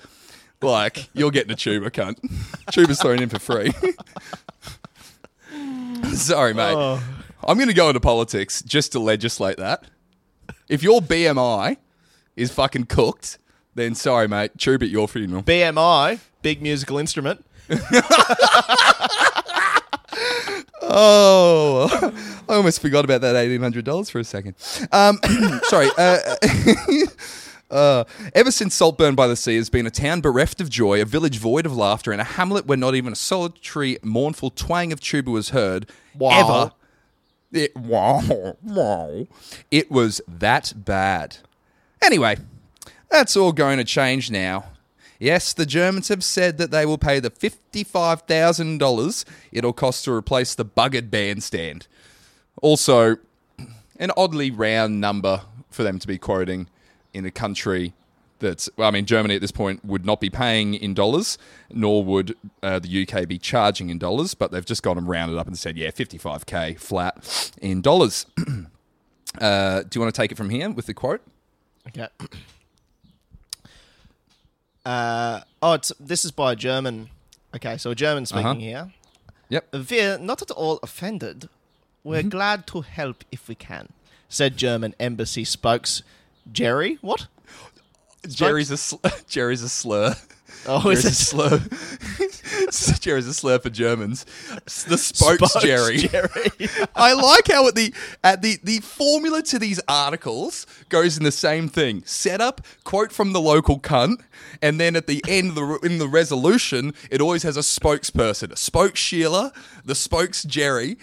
[0.62, 2.17] like you're getting a tuba, cunt.
[2.71, 3.71] Tuba's thrown in for free.
[6.13, 6.75] Sorry, mate.
[6.75, 7.01] Oh.
[7.45, 9.84] I'm going to go into politics just to legislate that.
[10.69, 11.77] If your BMI
[12.36, 13.38] is fucking cooked,
[13.75, 14.51] then sorry, mate.
[14.58, 15.43] Tuba at your funeral.
[15.43, 17.45] BMI, big musical instrument.
[20.89, 22.12] Oh,
[22.50, 24.56] I almost forgot about that eighteen hundred dollars for a second.
[24.91, 25.19] Um,
[25.63, 25.89] sorry.
[25.98, 26.36] Uh,
[27.72, 28.04] uh,
[28.36, 31.38] ever since Saltburn by the Sea has been a town bereft of joy, a village
[31.39, 35.32] void of laughter, and a hamlet where not even a solitary, mournful twang of tuba
[35.32, 35.89] was heard.
[36.15, 36.39] Wow.
[36.39, 36.72] Ever.
[37.54, 39.28] It, wow, wow.
[39.69, 41.38] It was that bad.
[42.02, 42.38] Anyway,
[43.10, 44.65] that's all going to change now.
[45.24, 50.54] Yes, the Germans have said that they will pay the $55,000 it'll cost to replace
[50.54, 51.88] the buggered bandstand.
[52.62, 53.16] Also,
[53.98, 56.68] an oddly round number for them to be quoting
[57.14, 57.94] in a country
[58.40, 61.38] that's, well, I mean, Germany at this point would not be paying in dollars,
[61.72, 65.38] nor would uh, the UK be charging in dollars, but they've just got them rounded
[65.38, 68.26] up and said, yeah, 55k flat in dollars.
[69.40, 71.22] uh, do you want to take it from here with the quote?
[71.88, 72.10] Okay.
[74.86, 77.10] Uh, oh, it's, this is by a German.
[77.56, 78.60] Okay, so a German speaking Uh-huh.
[78.60, 78.93] here.
[79.50, 79.76] Yep.
[79.89, 81.48] We're not at all offended.
[82.04, 82.30] We're Mm-hmm.
[82.30, 83.89] glad to help if we can,
[84.28, 86.04] said German embassy spokes
[86.52, 86.98] Jerry.
[87.02, 87.28] What?
[88.28, 90.15] Jerry's a sl- Jerry's a slur.
[90.66, 91.60] Oh, is a slur.
[93.00, 94.26] Jerry's a slur for Germans.
[94.88, 95.98] The spokes, Spokes Jerry.
[95.98, 96.52] Jerry.
[96.96, 101.32] I like how at the at the the formula to these articles goes in the
[101.32, 102.04] same thing.
[102.06, 104.22] Setup, quote from the local cunt,
[104.62, 108.52] and then at the end of the in the resolution, it always has a spokesperson.
[108.52, 109.52] A spokes Sheila,
[109.84, 110.98] the spokes Jerry.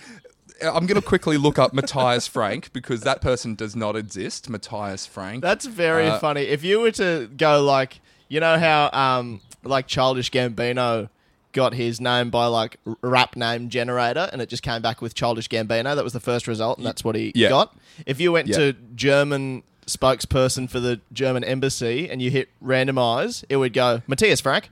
[0.62, 4.50] I'm going to quickly look up Matthias Frank because that person does not exist.
[4.50, 5.40] Matthias Frank.
[5.40, 6.42] That's very Uh, funny.
[6.42, 11.10] If you were to go like, you know how um like Childish Gambino
[11.52, 15.48] got his name by like rap name generator, and it just came back with Childish
[15.48, 15.94] Gambino.
[15.94, 17.48] That was the first result, and that's what he Yeah.
[17.50, 17.76] got.
[18.06, 18.56] If you went Yeah.
[18.58, 24.40] to German spokesperson for the German embassy and you hit randomize, it would go Matthias
[24.40, 24.70] Frank.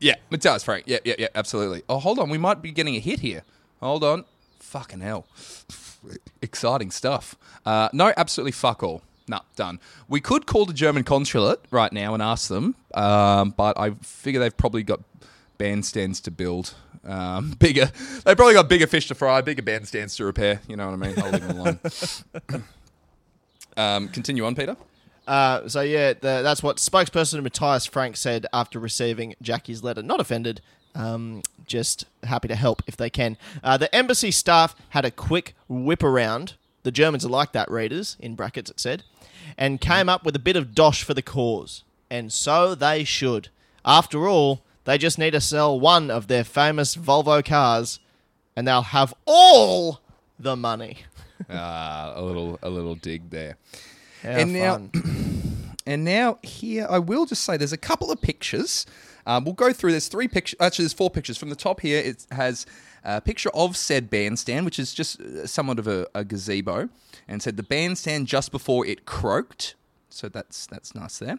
[0.00, 0.84] Yeah, Matthias Frank.
[0.86, 1.82] Yeah, yeah, yeah, absolutely.
[1.88, 2.28] Oh, hold on.
[2.28, 3.42] We might be getting a hit here.
[3.80, 4.24] Hold on.
[4.58, 5.26] Fucking hell.
[6.42, 7.36] Exciting stuff.
[7.66, 9.02] Uh, no, absolutely fuck all.
[9.28, 9.80] No, done.
[10.08, 14.40] We could call the German consulate right now and ask them, um, but I figure
[14.40, 15.00] they've probably got
[15.58, 16.74] bandstands to build.
[17.04, 17.90] Um, bigger,
[18.24, 20.60] they've probably got bigger fish to fry, bigger bandstands to repair.
[20.68, 21.14] You know what I mean?
[21.18, 22.64] I'll leave them alone.
[23.76, 24.76] um, continue on, Peter.
[25.26, 30.02] Uh, so yeah, the, that's what spokesperson Matthias Frank said after receiving Jackie's letter.
[30.02, 30.62] Not offended,
[30.94, 33.36] um, just happy to help if they can.
[33.62, 36.54] Uh, the embassy staff had a quick whip around.
[36.88, 39.02] The Germans are like that, readers in brackets it said,
[39.58, 43.50] and came up with a bit of dosh for the cause, and so they should.
[43.84, 48.00] After all, they just need to sell one of their famous Volvo cars,
[48.56, 50.00] and they'll have all
[50.38, 51.00] the money.
[51.46, 51.52] Uh,
[52.16, 53.58] a little, a little dig there.
[54.22, 54.80] How And now-
[55.86, 58.86] And now here, I will just say there's a couple of pictures.
[59.28, 59.90] Um, we'll go through.
[59.92, 60.56] There's three pictures.
[60.58, 61.36] Actually, there's four pictures.
[61.36, 62.64] From the top here, it has
[63.04, 66.88] a picture of said bandstand, which is just uh, somewhat of a, a gazebo,
[67.28, 69.74] and said the bandstand just before it croaked.
[70.08, 71.38] So that's that's nice there.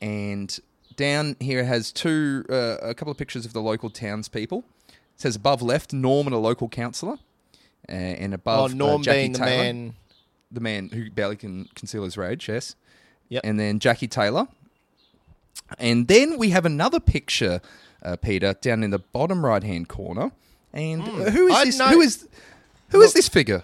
[0.00, 0.58] And
[0.96, 4.64] down here has two, uh, a couple of pictures of the local townspeople.
[5.16, 7.18] says above left, Norm and a local councillor,
[7.88, 9.94] uh, and Oh, above uh, Norm Jackie being the Taylor, man.
[10.50, 12.48] the man who barely can conceal his rage.
[12.48, 12.76] Yes.
[13.28, 13.42] Yep.
[13.44, 14.48] And then Jackie Taylor,
[15.78, 17.60] and then we have another picture,
[18.02, 20.32] uh, Peter, down in the bottom right hand corner.
[20.72, 21.78] And uh, who is I this?
[21.78, 22.28] know- Who is
[22.90, 23.62] who is this figure?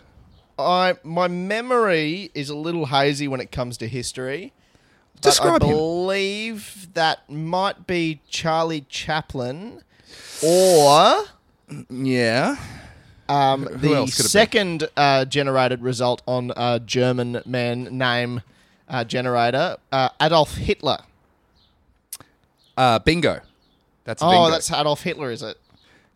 [0.58, 4.52] I my memory is a little hazy when it comes to history.
[5.20, 5.72] Describe I him.
[5.76, 9.82] believe that might be Charlie Chaplin
[10.44, 11.24] or
[11.90, 12.56] Yeah.
[13.28, 14.28] um, the else could it be?
[14.28, 18.42] second uh, generated result on a German man name
[18.88, 20.98] uh, generator, uh, Adolf Hitler.
[22.76, 23.40] Uh, bingo.
[24.04, 24.50] That's Oh, bingo.
[24.50, 25.58] that's Adolf Hitler, is it?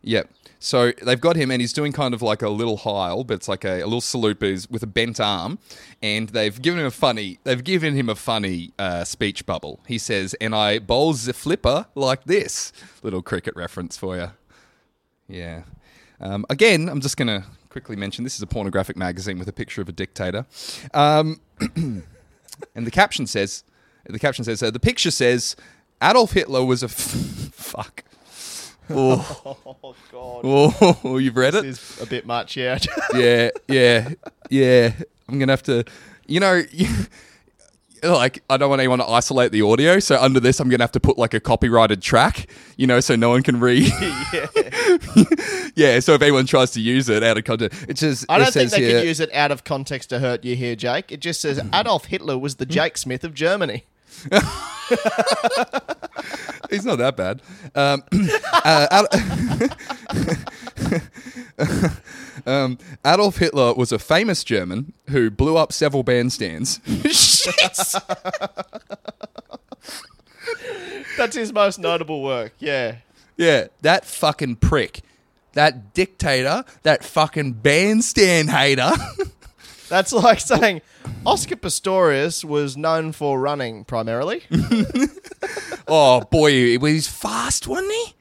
[0.03, 0.29] Yep.
[0.59, 3.47] So they've got him, and he's doing kind of like a little heil, but it's
[3.47, 5.57] like a, a little salute, but he's with a bent arm,
[6.03, 7.39] and they've given him a funny.
[7.43, 9.79] They've given him a funny uh, speech bubble.
[9.87, 14.31] He says, "And I bowls the flipper like this." Little cricket reference for you.
[15.27, 15.63] Yeah.
[16.19, 19.81] Um, again, I'm just gonna quickly mention this is a pornographic magazine with a picture
[19.81, 20.45] of a dictator,
[20.93, 21.39] um,
[21.75, 22.03] and
[22.75, 23.63] the caption says,
[24.05, 25.55] the caption says, uh, the picture says,
[26.01, 26.91] Adolf Hitler was a f-
[27.53, 28.03] fuck.
[28.89, 29.57] Oh.
[29.83, 30.41] Oh God,
[31.03, 31.63] Oh, you've read it?
[31.63, 32.77] this is a bit much, yeah.
[33.13, 34.09] Yeah, yeah,
[34.49, 34.93] yeah.
[35.27, 35.83] I'm gonna have to,
[36.27, 36.61] you know,
[38.03, 40.91] like I don't want anyone to isolate the audio, so under this I'm gonna have
[40.93, 43.91] to put like a copyrighted track, you know, so no one can read.
[44.33, 44.47] yeah.
[45.75, 45.99] yeah.
[45.99, 48.69] So if anyone tries to use it out of context, it just I don't think
[48.69, 51.11] says they here, could use it out of context to hurt you here, Jake.
[51.11, 52.71] It just says Adolf Hitler was the hmm?
[52.71, 53.85] Jake Smith of Germany.
[56.69, 57.41] He's not that bad.
[57.75, 58.03] Um,
[58.53, 59.05] uh,
[61.71, 61.87] Ad-
[62.45, 66.79] um, Adolf Hitler was a famous German who blew up several bandstands.
[67.11, 68.01] Shit.
[71.17, 72.53] That's his most notable work.
[72.59, 72.97] Yeah.
[73.37, 75.01] Yeah, that fucking prick.
[75.53, 78.91] That dictator, that fucking bandstand hater.
[79.91, 80.81] That's like saying
[81.25, 84.41] Oscar Pistorius was known for running primarily.
[85.87, 88.15] oh boy, he was fast, wasn't he?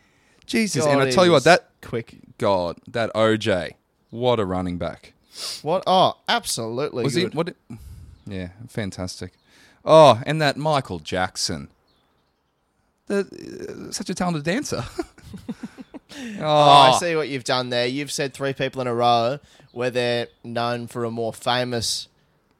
[0.46, 2.16] Jesus, and I tell you what, that quick.
[2.38, 3.74] God, that OJ,
[4.10, 5.12] what a running back.
[5.62, 5.84] What?
[5.86, 7.04] Oh, absolutely.
[7.04, 7.32] Was good.
[7.32, 7.36] he?
[7.36, 7.54] What?
[8.26, 9.32] Yeah, fantastic.
[9.84, 11.68] Oh, and that Michael Jackson,
[13.06, 14.84] the uh, such a talented dancer.
[14.98, 15.04] oh,
[16.40, 17.86] Oh, I see what you've done there.
[17.86, 19.38] You've said three people in a row
[19.72, 22.08] where they're known for a more famous,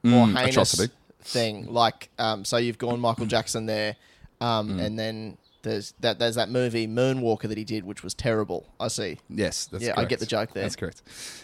[0.03, 0.93] more Mm, heinous atrocity.
[1.21, 1.67] thing.
[1.71, 3.95] Like, um, so you've gone Michael Jackson there,
[4.39, 4.81] um, Mm.
[4.85, 8.65] and then there's that there's that movie Moonwalker that he did, which was terrible.
[8.79, 9.19] I see.
[9.29, 10.09] Yes, that's Yeah, I correct.
[10.09, 10.63] get the joke there.
[10.63, 11.01] That's correct.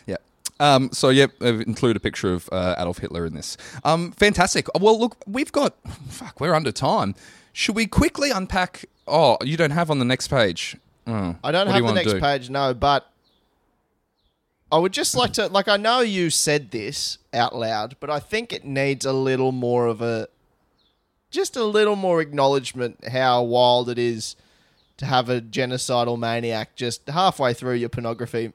[0.07, 0.15] Yeah.
[0.59, 3.57] Um, so yep, I've include a picture of uh, Adolf Hitler in this.
[3.83, 4.67] Um, fantastic.
[4.79, 5.75] Well, look, we've got
[6.09, 6.39] fuck.
[6.39, 7.13] We're under time.
[7.53, 8.85] Should we quickly unpack?
[9.07, 10.75] Oh, you don't have on the next page.
[11.05, 12.19] Oh, I don't what do have the wanna next do?
[12.19, 13.07] page, no, but
[14.71, 18.19] I would just like to like I know you said this out loud, but I
[18.19, 20.27] think it needs a little more of a
[21.31, 24.35] just a little more acknowledgement how wild it is
[24.97, 28.51] to have a genocidal maniac just halfway through your pornography.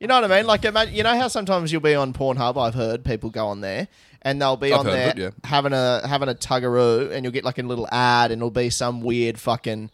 [0.00, 0.46] You know what I mean?
[0.46, 2.56] Like, imagine, you know how sometimes you'll be on Pornhub.
[2.56, 3.88] I've heard people go on there,
[4.22, 5.30] and they'll be I've on there it, yeah.
[5.42, 8.70] having a having a tuggaroo, and you'll get like a little ad, and it'll be
[8.70, 9.90] some weird fucking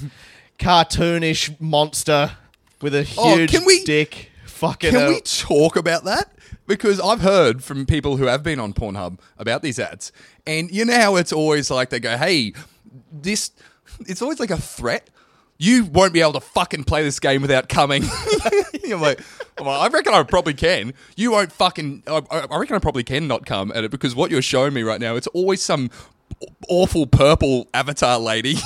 [0.58, 2.32] cartoonish monster
[2.80, 4.29] with a Oh, huge can we- dick.
[4.60, 6.30] Fucking Can a- we talk about that?
[6.66, 10.12] Because I've heard from people who have been on Pornhub about these ads,
[10.46, 12.52] and you know how it's always like they go, "Hey,
[13.10, 13.52] this."
[14.06, 15.10] It's always like a threat.
[15.58, 18.04] You won't be able to fucking play this game without coming.
[18.90, 19.20] Like,
[19.56, 20.94] I'm like, I reckon I probably can.
[21.16, 22.02] You won't fucking.
[22.08, 24.82] I, I reckon I probably can not come at it because what you're showing me
[24.82, 25.90] right now, it's always some
[26.68, 28.56] awful purple avatar lady,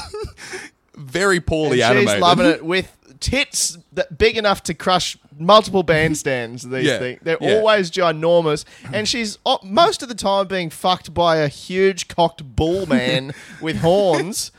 [0.95, 2.23] very poorly and she's animated.
[2.23, 6.63] loving it with tits that big enough to crush multiple bandstands.
[6.71, 7.55] These Yeah, things, they're yeah.
[7.57, 12.45] always ginormous, and she's uh, most of the time being fucked by a huge cocked
[12.57, 14.53] bull man with horns.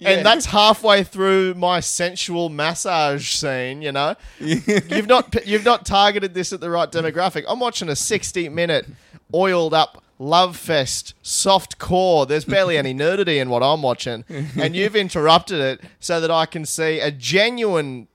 [0.00, 4.14] And that's halfway through my sensual massage scene, you know.
[4.40, 7.44] you've not you've not targeted this at the right demographic.
[7.48, 8.86] I'm watching a 60 minute
[9.34, 12.26] oiled up love fest soft core.
[12.26, 16.46] There's barely any nudity in what I'm watching, and you've interrupted it so that I
[16.46, 18.08] can see a genuine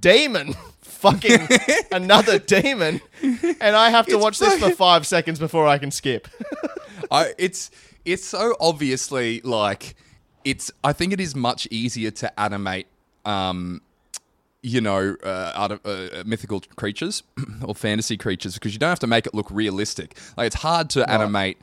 [0.00, 1.48] demon fucking
[1.92, 5.90] another demon, and I have to It's watch this for five seconds before I can
[5.90, 6.28] skip.
[7.10, 7.70] I, it's
[8.04, 9.94] it's so obviously like
[10.44, 10.70] it's.
[10.82, 12.86] I think it is much easier to animate,
[13.24, 13.82] um,
[14.66, 17.22] you know, uh, out of uh, mythical creatures
[17.64, 20.18] or fantasy creatures because you don't have to make it look realistic.
[20.36, 21.58] Like it's hard to animate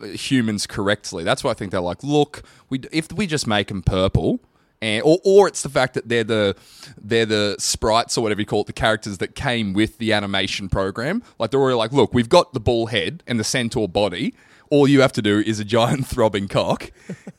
[0.00, 1.22] uh, humans correctly.
[1.22, 4.40] That's why I think they're like, look, we if we just make them purple.
[4.80, 6.56] And, or, or it's the fact that they're the
[6.98, 10.70] they're the sprites or whatever you call it, the characters that came with the animation
[10.70, 11.22] program.
[11.38, 14.34] Like they're already like, look, we've got the bull head and the centaur body.
[14.70, 16.90] All you have to do is a giant throbbing cock,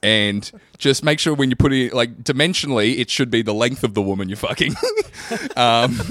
[0.03, 3.83] and just make sure when you put it like dimensionally, it should be the length
[3.83, 4.73] of the woman you're fucking.
[5.57, 5.99] um,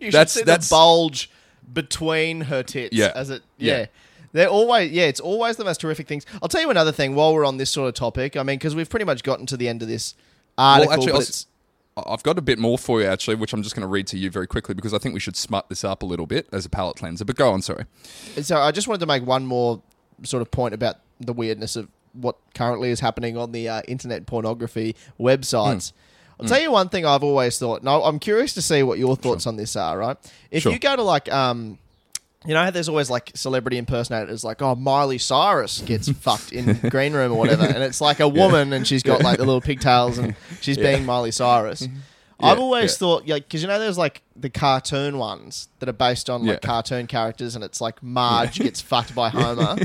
[0.00, 1.30] You should That's- see that's- the bulge
[1.72, 2.96] between her tits.
[2.96, 3.12] Yeah.
[3.14, 3.78] As it, Yeah.
[3.78, 3.86] yeah.
[4.32, 6.26] They're always, yeah, it's always the most terrific things.
[6.42, 8.36] I'll tell you another thing while we're on this sort of topic.
[8.36, 10.14] I mean, because we've pretty much gotten to the end of this
[10.58, 11.46] article, actually, but I'll it's, s-
[12.08, 14.18] I've got a bit more for you actually, which I'm just going to read to
[14.18, 16.66] you very quickly because I think we should smut this up a little bit as
[16.66, 17.24] a palate cleanser.
[17.24, 17.84] But go on, sorry.
[18.42, 19.80] so I just wanted to make one more
[20.22, 24.26] sort of point about the weirdness of what currently is happening on the uh, internet
[24.26, 25.92] pornography websites.
[25.92, 26.42] Hmm.
[26.42, 27.82] I'll tell you one thing I've always thought.
[27.84, 29.96] No, I'm curious to see what your thoughts on this are.
[29.98, 30.16] Right,
[30.50, 30.72] if Sure.
[30.72, 31.78] you go to like, um,
[32.44, 37.12] you know, there's always like celebrity impersonators, like oh Miley Cyrus gets fucked in green
[37.12, 40.18] room or whatever, and it's like a woman and she's got like the little pigtails
[40.18, 41.88] and she's being Miley Cyrus.
[42.40, 42.96] I've always yeah.
[42.98, 46.62] thought, like, because you know, there's like the cartoon ones that are based on like
[46.62, 46.66] Yeah.
[46.68, 49.76] cartoon characters, and it's like Marge gets fucked by Homer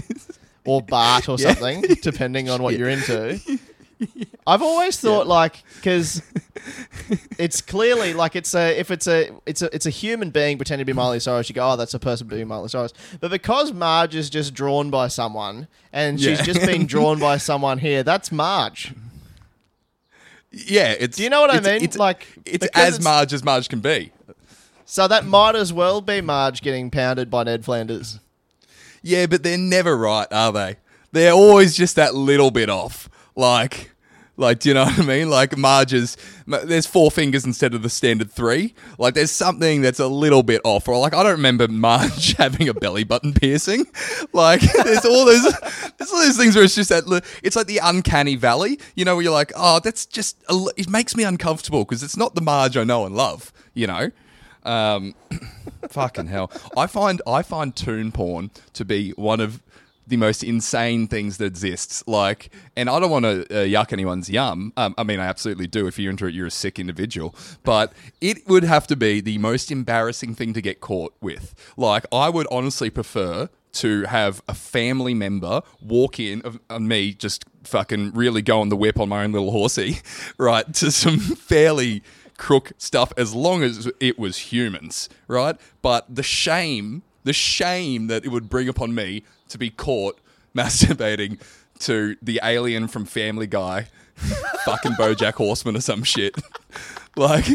[0.66, 3.40] or Bart or something, depending on what you're into.
[4.48, 6.24] I've always thought like because
[7.38, 10.86] it's clearly like it's a if it's a it's a it's a human being pretending
[10.86, 12.94] to be Miley Cyrus, you go, oh, that's a person being Miley Cyrus.
[13.20, 16.46] But because Marge is just drawn by someone and she's Yeah.
[16.46, 18.94] just being drawn by someone here, that's Marge.
[20.52, 21.18] Yeah, it's.
[21.18, 21.84] Do you know what I mean?
[21.84, 24.12] It's, Like, it's as it's- Marge as Marge can be.
[24.86, 28.20] So that might as well be Marge getting pounded by Ned Flanders.
[29.04, 30.78] Yeah, but they're never right, are they?
[31.12, 33.08] They're always just that little bit off.
[33.36, 33.92] Like,
[34.40, 35.30] like, do you know what I mean?
[35.30, 36.16] Like Marge's,
[36.48, 38.74] there's four fingers instead of the standard three.
[38.98, 40.88] Like, there's something that's a little bit off.
[40.88, 43.86] Or like, I don't remember Marge having a belly button piercing.
[44.32, 45.44] Like, there's all those,
[45.98, 47.04] there's all those things where it's just that.
[47.44, 48.80] It's like the uncanny valley.
[48.96, 50.42] You know, where you're like, oh, that's just,
[50.78, 53.52] it makes me uncomfortable because it's not the Marge I know and love.
[53.74, 54.12] You know.
[54.64, 55.16] Um,
[55.90, 56.52] fucking hell.
[56.78, 59.62] I find I find toon porn to be one of
[60.10, 62.04] the most insane things that exists.
[62.08, 64.74] Like, and I don't want to uh, yuck anyone's yum.
[64.76, 65.88] Um, I mean, I absolutely do.
[65.88, 67.36] If you're into it, you're a sick individual.
[67.64, 71.56] But it would have to be the most embarrassing thing to get caught with.
[71.78, 77.46] Like, I would honestly prefer to have a family member walk in on me just
[77.64, 80.00] fucking really go on the whip on my own little horsey,
[80.38, 82.04] right, to some fairly
[82.38, 85.56] crook stuff as long as it was humans, right?
[85.82, 90.20] But the shame, the shame that it would bring upon me to be caught
[90.56, 91.40] masturbating
[91.80, 93.88] to the alien from Family Guy,
[94.66, 96.36] fucking Bojack Horseman or some shit.
[97.16, 97.48] like,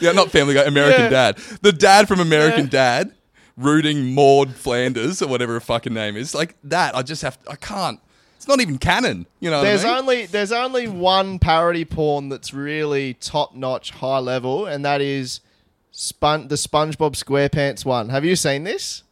[0.00, 1.08] yeah, not Family Guy, American Yeah.
[1.10, 1.36] Dad.
[1.62, 3.12] The dad from American Dad
[3.56, 6.34] rooting Maud Flanders or whatever her fucking name is.
[6.34, 8.00] Like that, I just have, I can't.
[8.36, 9.62] It's not even canon, you know.
[9.62, 9.96] There's I mean?
[9.98, 15.40] only there's only one parody porn that's really top notch, high level, and that is
[15.90, 18.10] Spon- the SpongeBob SquarePants one.
[18.10, 19.02] Have you seen this?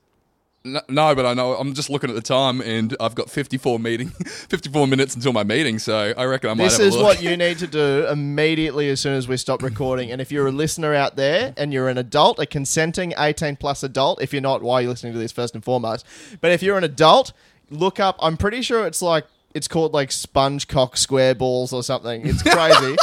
[0.66, 3.78] No, no, but I know I'm just looking at the time, and I've got 54
[3.78, 5.78] meeting, 54 minutes until my meeting.
[5.78, 9.00] So I reckon I might This have is what you need to do immediately as
[9.00, 10.10] soon as we stop recording.
[10.10, 13.82] And if you're a listener out there and you're an adult, a consenting 18 plus
[13.82, 16.04] adult, if you're not, why are you listening to this first and foremost?
[16.40, 17.32] But if you're an adult,
[17.70, 18.16] look up.
[18.20, 22.26] I'm pretty sure it's like it's called like sponge cock square balls or something.
[22.26, 22.96] It's crazy.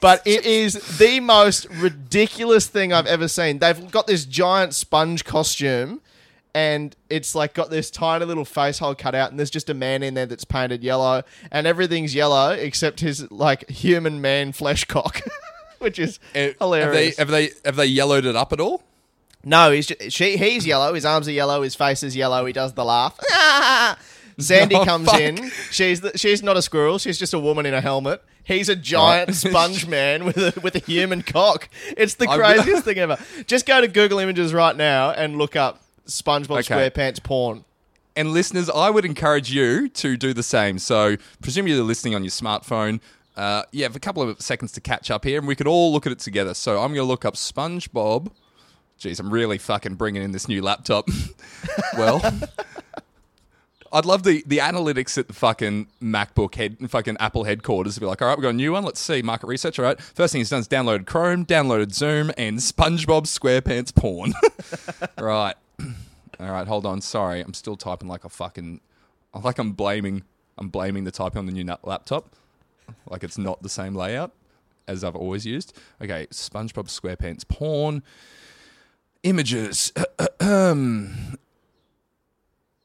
[0.00, 3.58] But it is the most ridiculous thing I've ever seen.
[3.58, 6.00] They've got this giant sponge costume
[6.54, 9.74] and it's like got this tiny little face hole cut out and there's just a
[9.74, 14.84] man in there that's painted yellow and everything's yellow except his like human man flesh
[14.84, 15.20] cock
[15.78, 18.82] which is Eh, hilarious Have they, have they have they yellowed it up at all?
[19.44, 22.52] no he's just, she, he's yellow his arms are yellow his face is yellow he
[22.52, 23.18] does the laugh
[24.38, 25.20] Sandy Oh, comes fuck.
[25.20, 25.50] in.
[25.70, 26.96] She's the, she's not a squirrel.
[26.98, 28.22] She's just a woman in a helmet.
[28.42, 31.68] He's a giant sponge man with a with a human cock.
[31.96, 33.18] It's the craziest thing ever.
[33.46, 36.90] Just go to Google Images right now and look up SpongeBob Okay.
[36.90, 37.64] SquarePants porn.
[38.16, 40.78] And listeners, I would encourage you to do the same.
[40.78, 43.00] So, presumably you're listening on your smartphone.
[43.36, 45.92] Uh, you have a couple of seconds to catch up here, and we could all
[45.92, 46.52] look at it together.
[46.54, 48.32] So, I'm going to look up SpongeBob.
[48.98, 51.08] Jeez, I'm really fucking bringing in this new laptop.
[51.96, 52.20] well,
[53.92, 58.06] I'd love the, the analytics at the fucking MacBook head, fucking Apple headquarters to be
[58.06, 58.84] like, all right, we've got a new one.
[58.84, 59.22] Let's see.
[59.22, 59.78] Market research.
[59.78, 60.00] All right.
[60.00, 64.34] First thing he's done is downloaded Chrome, downloaded Zoom, and SpongeBob SquarePants porn.
[65.18, 65.54] right.
[66.40, 66.66] All right.
[66.66, 67.00] Hold on.
[67.00, 67.40] Sorry.
[67.40, 68.80] I'm still typing like a fucking,
[69.40, 70.22] like I'm blaming,
[70.58, 72.34] I'm blaming the typing on the new laptop.
[73.08, 74.32] Like it's not the same layout
[74.88, 75.76] as I've always used.
[76.02, 76.26] Okay.
[76.30, 78.02] SpongeBob SquarePants porn.
[79.22, 79.92] Images.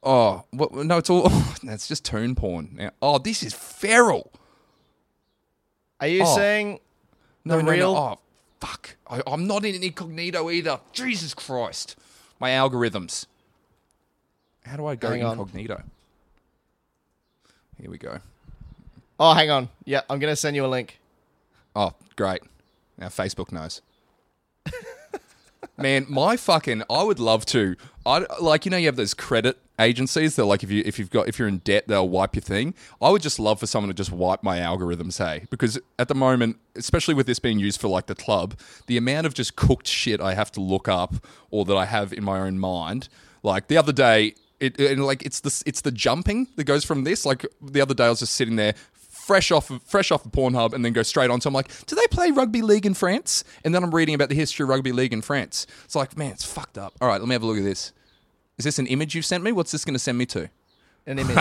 [0.07, 1.29] Oh, what, no, it's all.
[1.63, 2.75] That's just toon porn.
[2.75, 4.31] Now, oh, this is feral.
[5.99, 6.35] Are you Oh.
[6.35, 6.79] saying
[7.43, 7.99] No, no, real- no.
[7.99, 8.19] Oh,
[8.59, 8.97] fuck.
[9.09, 10.79] I, I'm not in incognito either.
[10.93, 11.95] Jesus Christ.
[12.39, 13.25] My algorithms.
[14.65, 15.37] How do I go Hang on.
[15.39, 15.83] incognito?
[17.79, 18.19] Here we go.
[19.19, 19.69] Oh, hang on.
[19.85, 20.99] Yeah, I'm going to send you a link.
[21.75, 22.41] Oh, great.
[22.97, 23.81] Now Facebook knows.
[25.77, 27.75] Man, my fucking I would love to.
[28.05, 31.09] I like you know you have those credit agencies that like if you if you've
[31.09, 32.73] got if you're in debt they'll wipe your thing.
[33.01, 35.47] I would just love for someone to just wipe my algorithms, hey?
[35.49, 38.57] Because at the moment, especially with this being used for like the club,
[38.87, 41.15] the amount of just cooked shit I have to look up
[41.51, 43.09] or that I have in my own mind.
[43.43, 44.35] Like the other day,
[44.65, 47.25] it, it like it's the it's the jumping that goes from this.
[47.25, 48.75] Like the other day, I was just sitting there
[49.25, 51.41] fresh off of, fresh off of Pornhub and then go straight on.
[51.41, 53.43] So I'm like, do they play rugby league in France?
[53.63, 55.65] And then I'm reading about the history of rugby league in France.
[55.83, 56.93] It's like, man, it's fucked up.
[57.01, 57.91] All right, let me have a look at this.
[58.57, 59.51] Is this an image you've sent me?
[59.51, 60.49] What's this going to send me to?
[61.07, 61.35] An image.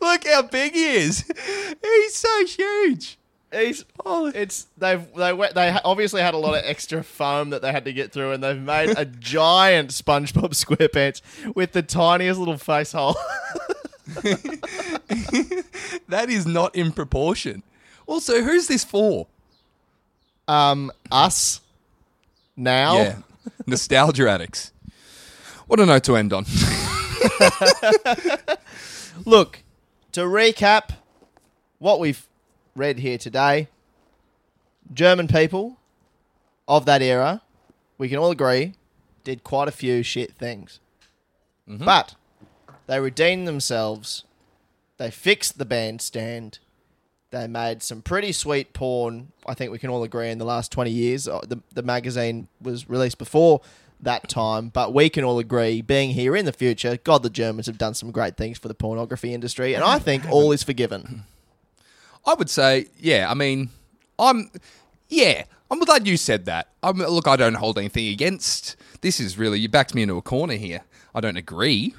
[0.00, 1.24] Look how big he is.
[1.82, 3.18] He's so huge.
[3.52, 7.72] He's, it's they've they went, they obviously had a lot of extra foam that they
[7.72, 11.20] had to get through, and they've made a giant SpongeBob SquarePants
[11.54, 13.16] with the tiniest little face hole.
[16.08, 17.62] That is not in proportion.
[18.06, 19.28] Also, who's this for?
[20.50, 21.60] um, us
[22.56, 22.96] now.
[22.96, 23.16] Yeah,
[23.66, 24.72] nostalgia addicts.
[25.66, 26.44] What a note to end on.
[29.24, 29.62] Look,
[30.12, 30.90] to recap
[31.78, 32.26] what we've
[32.80, 33.68] read here today,
[34.92, 35.76] German people
[36.66, 37.42] of that era,
[37.98, 38.72] we can all agree,
[39.22, 40.80] did quite a few shit things.
[41.68, 42.14] But
[42.86, 44.24] they redeemed themselves.
[44.96, 46.58] They fixed the bandstand.
[47.30, 49.30] They made some pretty sweet porn.
[49.46, 51.28] I think we can all agree in the last 20 years.
[51.28, 53.60] Uh, The, the magazine was released before
[54.00, 57.66] that time, but we can all agree, being here in the future, God, the Germans
[57.66, 61.24] have done some great things for the pornography industry, and I think all is forgiven.
[62.24, 63.30] I would say, yeah.
[63.30, 63.70] I mean,
[64.18, 64.50] I'm,
[65.08, 65.44] yeah.
[65.70, 66.68] I'm glad you said that.
[66.82, 68.76] I'm, look, I don't hold anything against.
[69.02, 70.82] This is really you backed me into a corner here.
[71.14, 71.94] I don't agree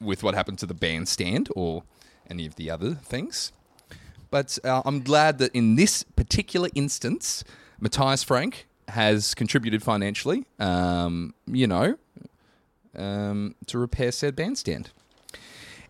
[0.00, 1.84] with what happened to the bandstand or
[2.28, 3.52] any of the other things,
[4.30, 7.44] but uh, I'm glad that in this particular instance,
[7.80, 10.46] Matthias Frank has contributed financially.
[10.58, 11.96] Um, you know,
[12.96, 14.90] um, to repair said bandstand.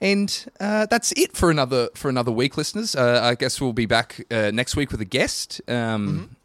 [0.01, 2.97] And uh, that's it for another for another week, listeners.
[2.97, 6.37] Uh, I guess we'll be back uh, next week with a guest, um,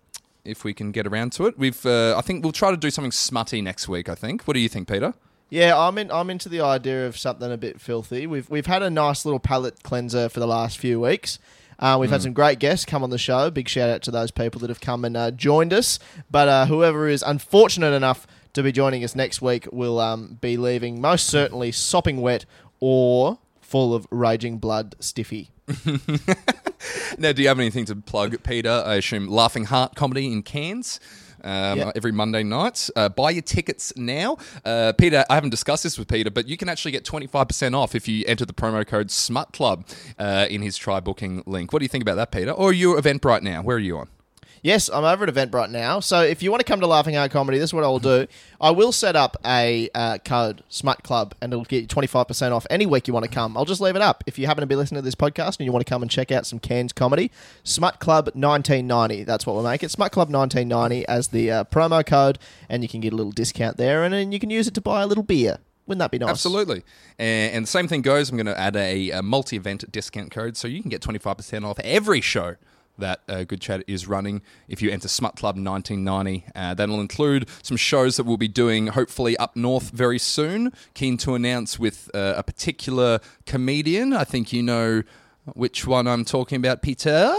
[0.43, 1.57] if we can get around to it.
[1.57, 4.09] We've uh, I think we'll try to do something smutty next week.
[4.09, 4.43] I think.
[4.43, 5.13] What do you think, Peter?
[5.49, 6.11] Yeah, I'm in.
[6.11, 8.27] I'm into the idea of something a bit filthy.
[8.27, 11.39] We've we've had a nice little palate cleanser for the last few weeks.
[11.77, 13.49] Uh, we've had some great guests come on the show.
[13.51, 15.99] Big shout out to those people that have come and uh, joined us.
[16.31, 20.55] But uh, whoever is unfortunate enough to be joining us next week will um, be
[20.55, 22.45] leaving most certainly sopping wet
[22.79, 23.39] or
[23.75, 25.49] full of raging blood stiffy.
[27.17, 28.69] Now, do you have anything to plug, Peter?
[28.85, 30.99] I assume Laughing Heart Comedy in Cairns.
[31.43, 31.91] Um, Yeah.
[31.93, 32.89] Every Monday night.
[32.95, 34.37] Uh, buy your tickets now.
[34.63, 37.95] Uh, Peter, I haven't discussed this with Peter, but you can actually get 25% off
[37.95, 39.85] if you enter the promo code SMUT Club
[40.17, 41.73] uh, in his TryBooking link.
[41.73, 42.51] What do you think about that, Peter?
[42.51, 43.61] Or are you Eventbrite now?
[43.61, 44.07] Where are you on?
[44.65, 45.99] Yes, I'm over at Eventbrite now.
[45.99, 47.99] So if you want to come to Laughing Hard Comedy, this is what I will
[47.99, 48.25] do.
[48.59, 52.65] I will set up a uh, code, Smut Club, and it'll get you 25% off
[52.71, 53.55] any week you want to come.
[53.55, 54.23] I'll just leave it up.
[54.25, 56.09] If you happen to be listening to this podcast and you want to come and
[56.09, 57.29] check out some Cairns comedy,
[57.63, 59.23] Smut Club 1990.
[59.23, 59.91] That's what we'll make it.
[59.91, 63.77] Smut Club 1990 as the uh, promo code, and you can get a little discount
[63.77, 65.59] there, and then you can use it to buy a little beer.
[65.85, 66.31] Wouldn't that be nice?
[66.31, 66.81] Absolutely.
[67.19, 68.31] And, and the same thing goes.
[68.31, 71.63] I'm going to add a, a multi event discount code so you can get 25%
[71.63, 72.55] off every show
[72.97, 76.45] that uh, Good Chat is running if you enter Smut Club 1990.
[76.55, 80.71] Uh, that'll include some shows that we'll be doing hopefully up north very soon.
[80.93, 84.13] Keen to announce with uh, a particular comedian.
[84.13, 85.03] I think you know
[85.53, 87.33] which one I'm talking about, Peter.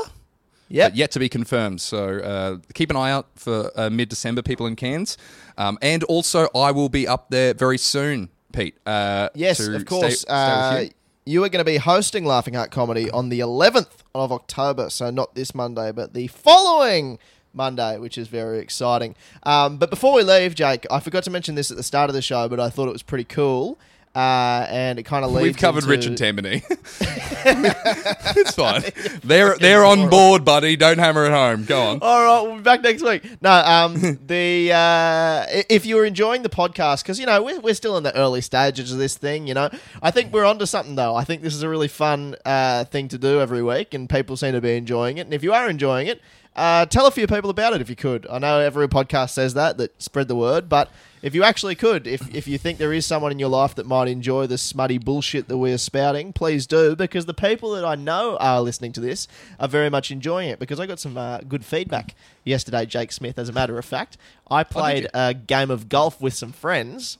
[0.88, 1.80] But yet to be confirmed.
[1.80, 5.16] So uh, keep an eye out for uh, mid December, people in Cairns.
[5.56, 8.76] Um, and also, I will be up there very soon, Pete.
[8.84, 10.20] Uh, Yes, of course.
[10.22, 10.88] stay- stay uh,
[11.26, 11.44] you.
[11.44, 14.88] are going to be hosting Laughing Heart Comedy on the 11th of October.
[14.90, 17.18] So not this Monday, but the following
[17.52, 19.16] Monday, which is very exciting.
[19.42, 22.14] Um, but before we leave, Jake, I forgot to mention this at the start of
[22.14, 23.78] the show, but I thought it was pretty cool.
[24.16, 26.62] Uh, and it kind of leads We've covered into- Richard Tambany.
[28.36, 28.82] it's fine.
[29.22, 30.74] They're they're on board, buddy.
[30.74, 31.64] Don't hammer it home.
[31.64, 31.98] Go on.
[32.00, 33.22] All right, we'll be back next week.
[33.42, 37.96] No, um, the uh, if you're enjoying the podcast, because you know we're, we're still
[37.98, 39.46] in the early stages of this thing.
[39.46, 39.68] You know,
[40.02, 41.14] I think we're onto something though.
[41.14, 44.36] I think this is a really fun uh, thing to do every week, and people
[44.38, 45.26] seem to be enjoying it.
[45.26, 46.22] And if you are enjoying it,
[46.56, 48.26] Uh, tell a few people about it if you could.
[48.30, 50.90] I know every podcast says that, that spread the word, but
[51.20, 53.84] if you actually could, if, if you think there is someone in your life that
[53.84, 57.94] might enjoy the smutty bullshit that we're spouting, please do, because the people that I
[57.94, 59.28] know are listening to this
[59.60, 63.38] are very much enjoying it, because I got some uh, good feedback yesterday, Jake Smith,
[63.38, 64.16] as a matter of fact.
[64.50, 65.08] I played you?
[65.12, 67.18] a game of golf with some friends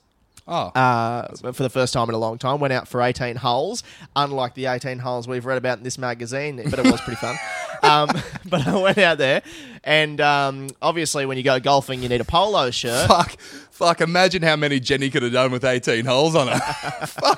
[0.49, 2.61] Oh, uh, for the first time in a long time.
[2.61, 3.83] Went out for 18 holes,
[4.15, 7.37] unlike the 18 holes we've read about in this magazine, but it was pretty fun.
[7.83, 8.09] Um,
[8.47, 9.43] but I went out there,
[9.85, 13.07] and um, obviously, when you go golfing, you need a polo shirt.
[13.07, 14.01] fuck, fuck!
[14.01, 16.59] Imagine how many Jenny could have done with eighteen holes on her.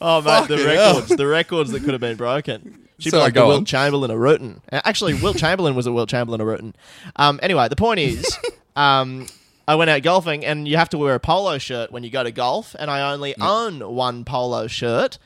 [0.00, 2.86] Oh, mate, the records, the records that could have been broken.
[2.98, 3.66] She'd be Sorry, like the Wilt.
[3.66, 4.60] Chamberlain of Rutan.
[4.70, 6.74] Uh, Actually, Wilt Chamberlain was a Wilt Chamberlain of Rutan.
[7.16, 8.38] Um, anyway, the point is,
[8.76, 9.26] um,
[9.68, 12.24] I went out golfing, and you have to wear a polo shirt when you go
[12.24, 15.18] to golf, and I only own one polo shirt.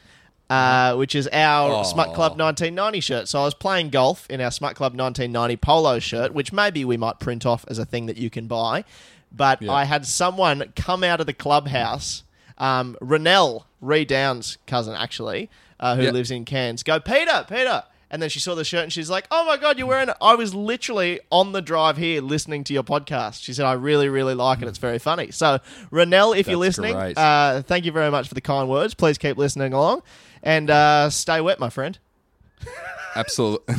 [0.51, 3.29] Uh, which is our Smut Club 1990 shirt.
[3.29, 6.99] So I was playing golf in our Smut Club 1990 polo shirt, which maybe we
[6.99, 8.85] might print off as a thing that you can buy.
[9.33, 12.25] But I had someone come out of the clubhouse,
[12.59, 15.49] um, Renelle, Ree Downs' cousin actually,
[15.81, 16.11] uh, who Yeah.
[16.11, 17.83] lives in Cairns, go, Peter, Peter.
[18.15, 20.17] And then she saw the shirt and she's like, oh my God, you're wearing it.
[20.21, 23.43] I was literally on the drive here listening to your podcast.
[23.43, 24.69] She said, I really, really like it.
[24.69, 25.33] It's very funny.
[25.33, 25.59] So,
[25.91, 28.95] Renelle, if you're listening, uh, thank you very much for the kind words.
[28.95, 30.03] Please keep listening along
[30.45, 31.99] and uh, stay wet, my friend.
[33.17, 33.75] Absolutely.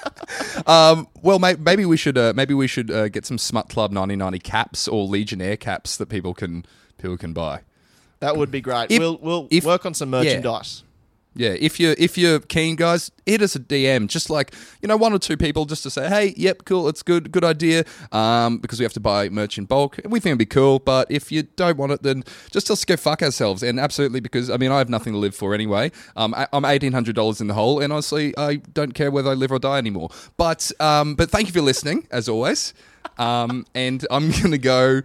[0.66, 3.90] um, well, may- maybe we should uh, maybe we should uh, get some Smut Club
[3.94, 6.64] 1990 caps or Legionnaire caps that people can
[6.96, 7.60] people can buy.
[8.20, 8.90] That would be great.
[8.90, 10.84] If- we'll we'll if- work on some merchandise.
[10.84, 10.87] Yeah,
[11.46, 14.08] if you if you're keen, guys, hit us a DM.
[14.08, 17.02] Just like you know, one or two people, just to say, hey, yep, cool, it's
[17.02, 17.84] good, good idea.
[18.12, 19.98] Um, because we have to buy merch in bulk.
[20.04, 22.80] We think it'd be cool, but if you don't want it, then just tell us
[22.80, 23.62] to go fuck ourselves.
[23.62, 25.92] And absolutely, because I mean, I have nothing to live for anyway.
[26.16, 29.30] Um, I, I'm eighteen hundred dollars in the hole, and honestly, I don't care whether
[29.30, 30.10] I live or die anymore.
[30.36, 32.74] But um, but thank you for listening, as always.
[33.18, 35.02] Um, and I'm gonna go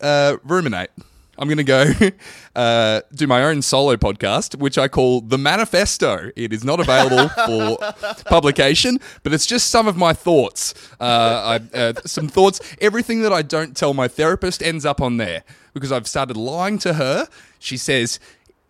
[0.00, 0.90] uh, ruminate.
[1.38, 1.92] I'm going to go
[2.56, 6.30] uh, do my own solo podcast, which I call The Manifesto.
[6.36, 7.78] It is not available for
[8.26, 10.74] publication, but it's just some of my thoughts.
[11.00, 12.60] Uh, I, uh, some thoughts.
[12.80, 16.78] Everything that I don't tell my therapist ends up on there because I've started lying
[16.80, 17.28] to her.
[17.58, 18.20] She says,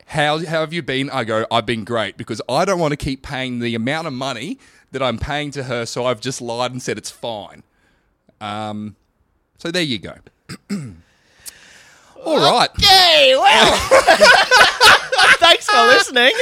[0.07, 1.11] how, how have you been?
[1.11, 4.13] I go, I've been great because I don't want to keep paying the amount of
[4.13, 4.59] money
[4.93, 7.63] that I'm paying to her, so I've just lied and said it's fine.
[8.41, 8.97] Um,
[9.59, 10.15] so there you go.
[12.25, 12.71] All right.
[12.81, 13.91] Hey, well.
[15.39, 16.33] Thanks for listening.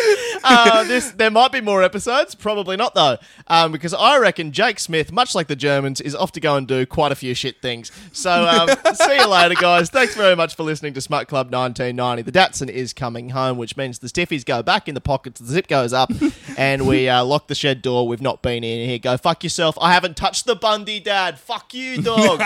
[0.45, 3.16] Uh, this there might be more episodes, probably not though,
[3.49, 6.66] um, because I reckon Jake Smith, much like the Germans, is off to go and
[6.68, 7.91] do quite a few shit things.
[8.12, 9.91] So um, see you later, guys.
[9.91, 12.22] Thanks very much for listening to Smut Club 1990.
[12.22, 15.47] The Datsun is coming home, which means the stiffies go back in the pockets, the
[15.47, 16.11] zip goes up,
[16.57, 18.07] and we uh, lock the shed door.
[18.07, 18.99] We've not been in here.
[18.99, 19.76] Go fuck yourself.
[19.80, 21.39] I haven't touched the Bundy, Dad.
[21.39, 22.41] Fuck you, dog.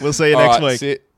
[0.00, 1.02] we'll see you All next right, week.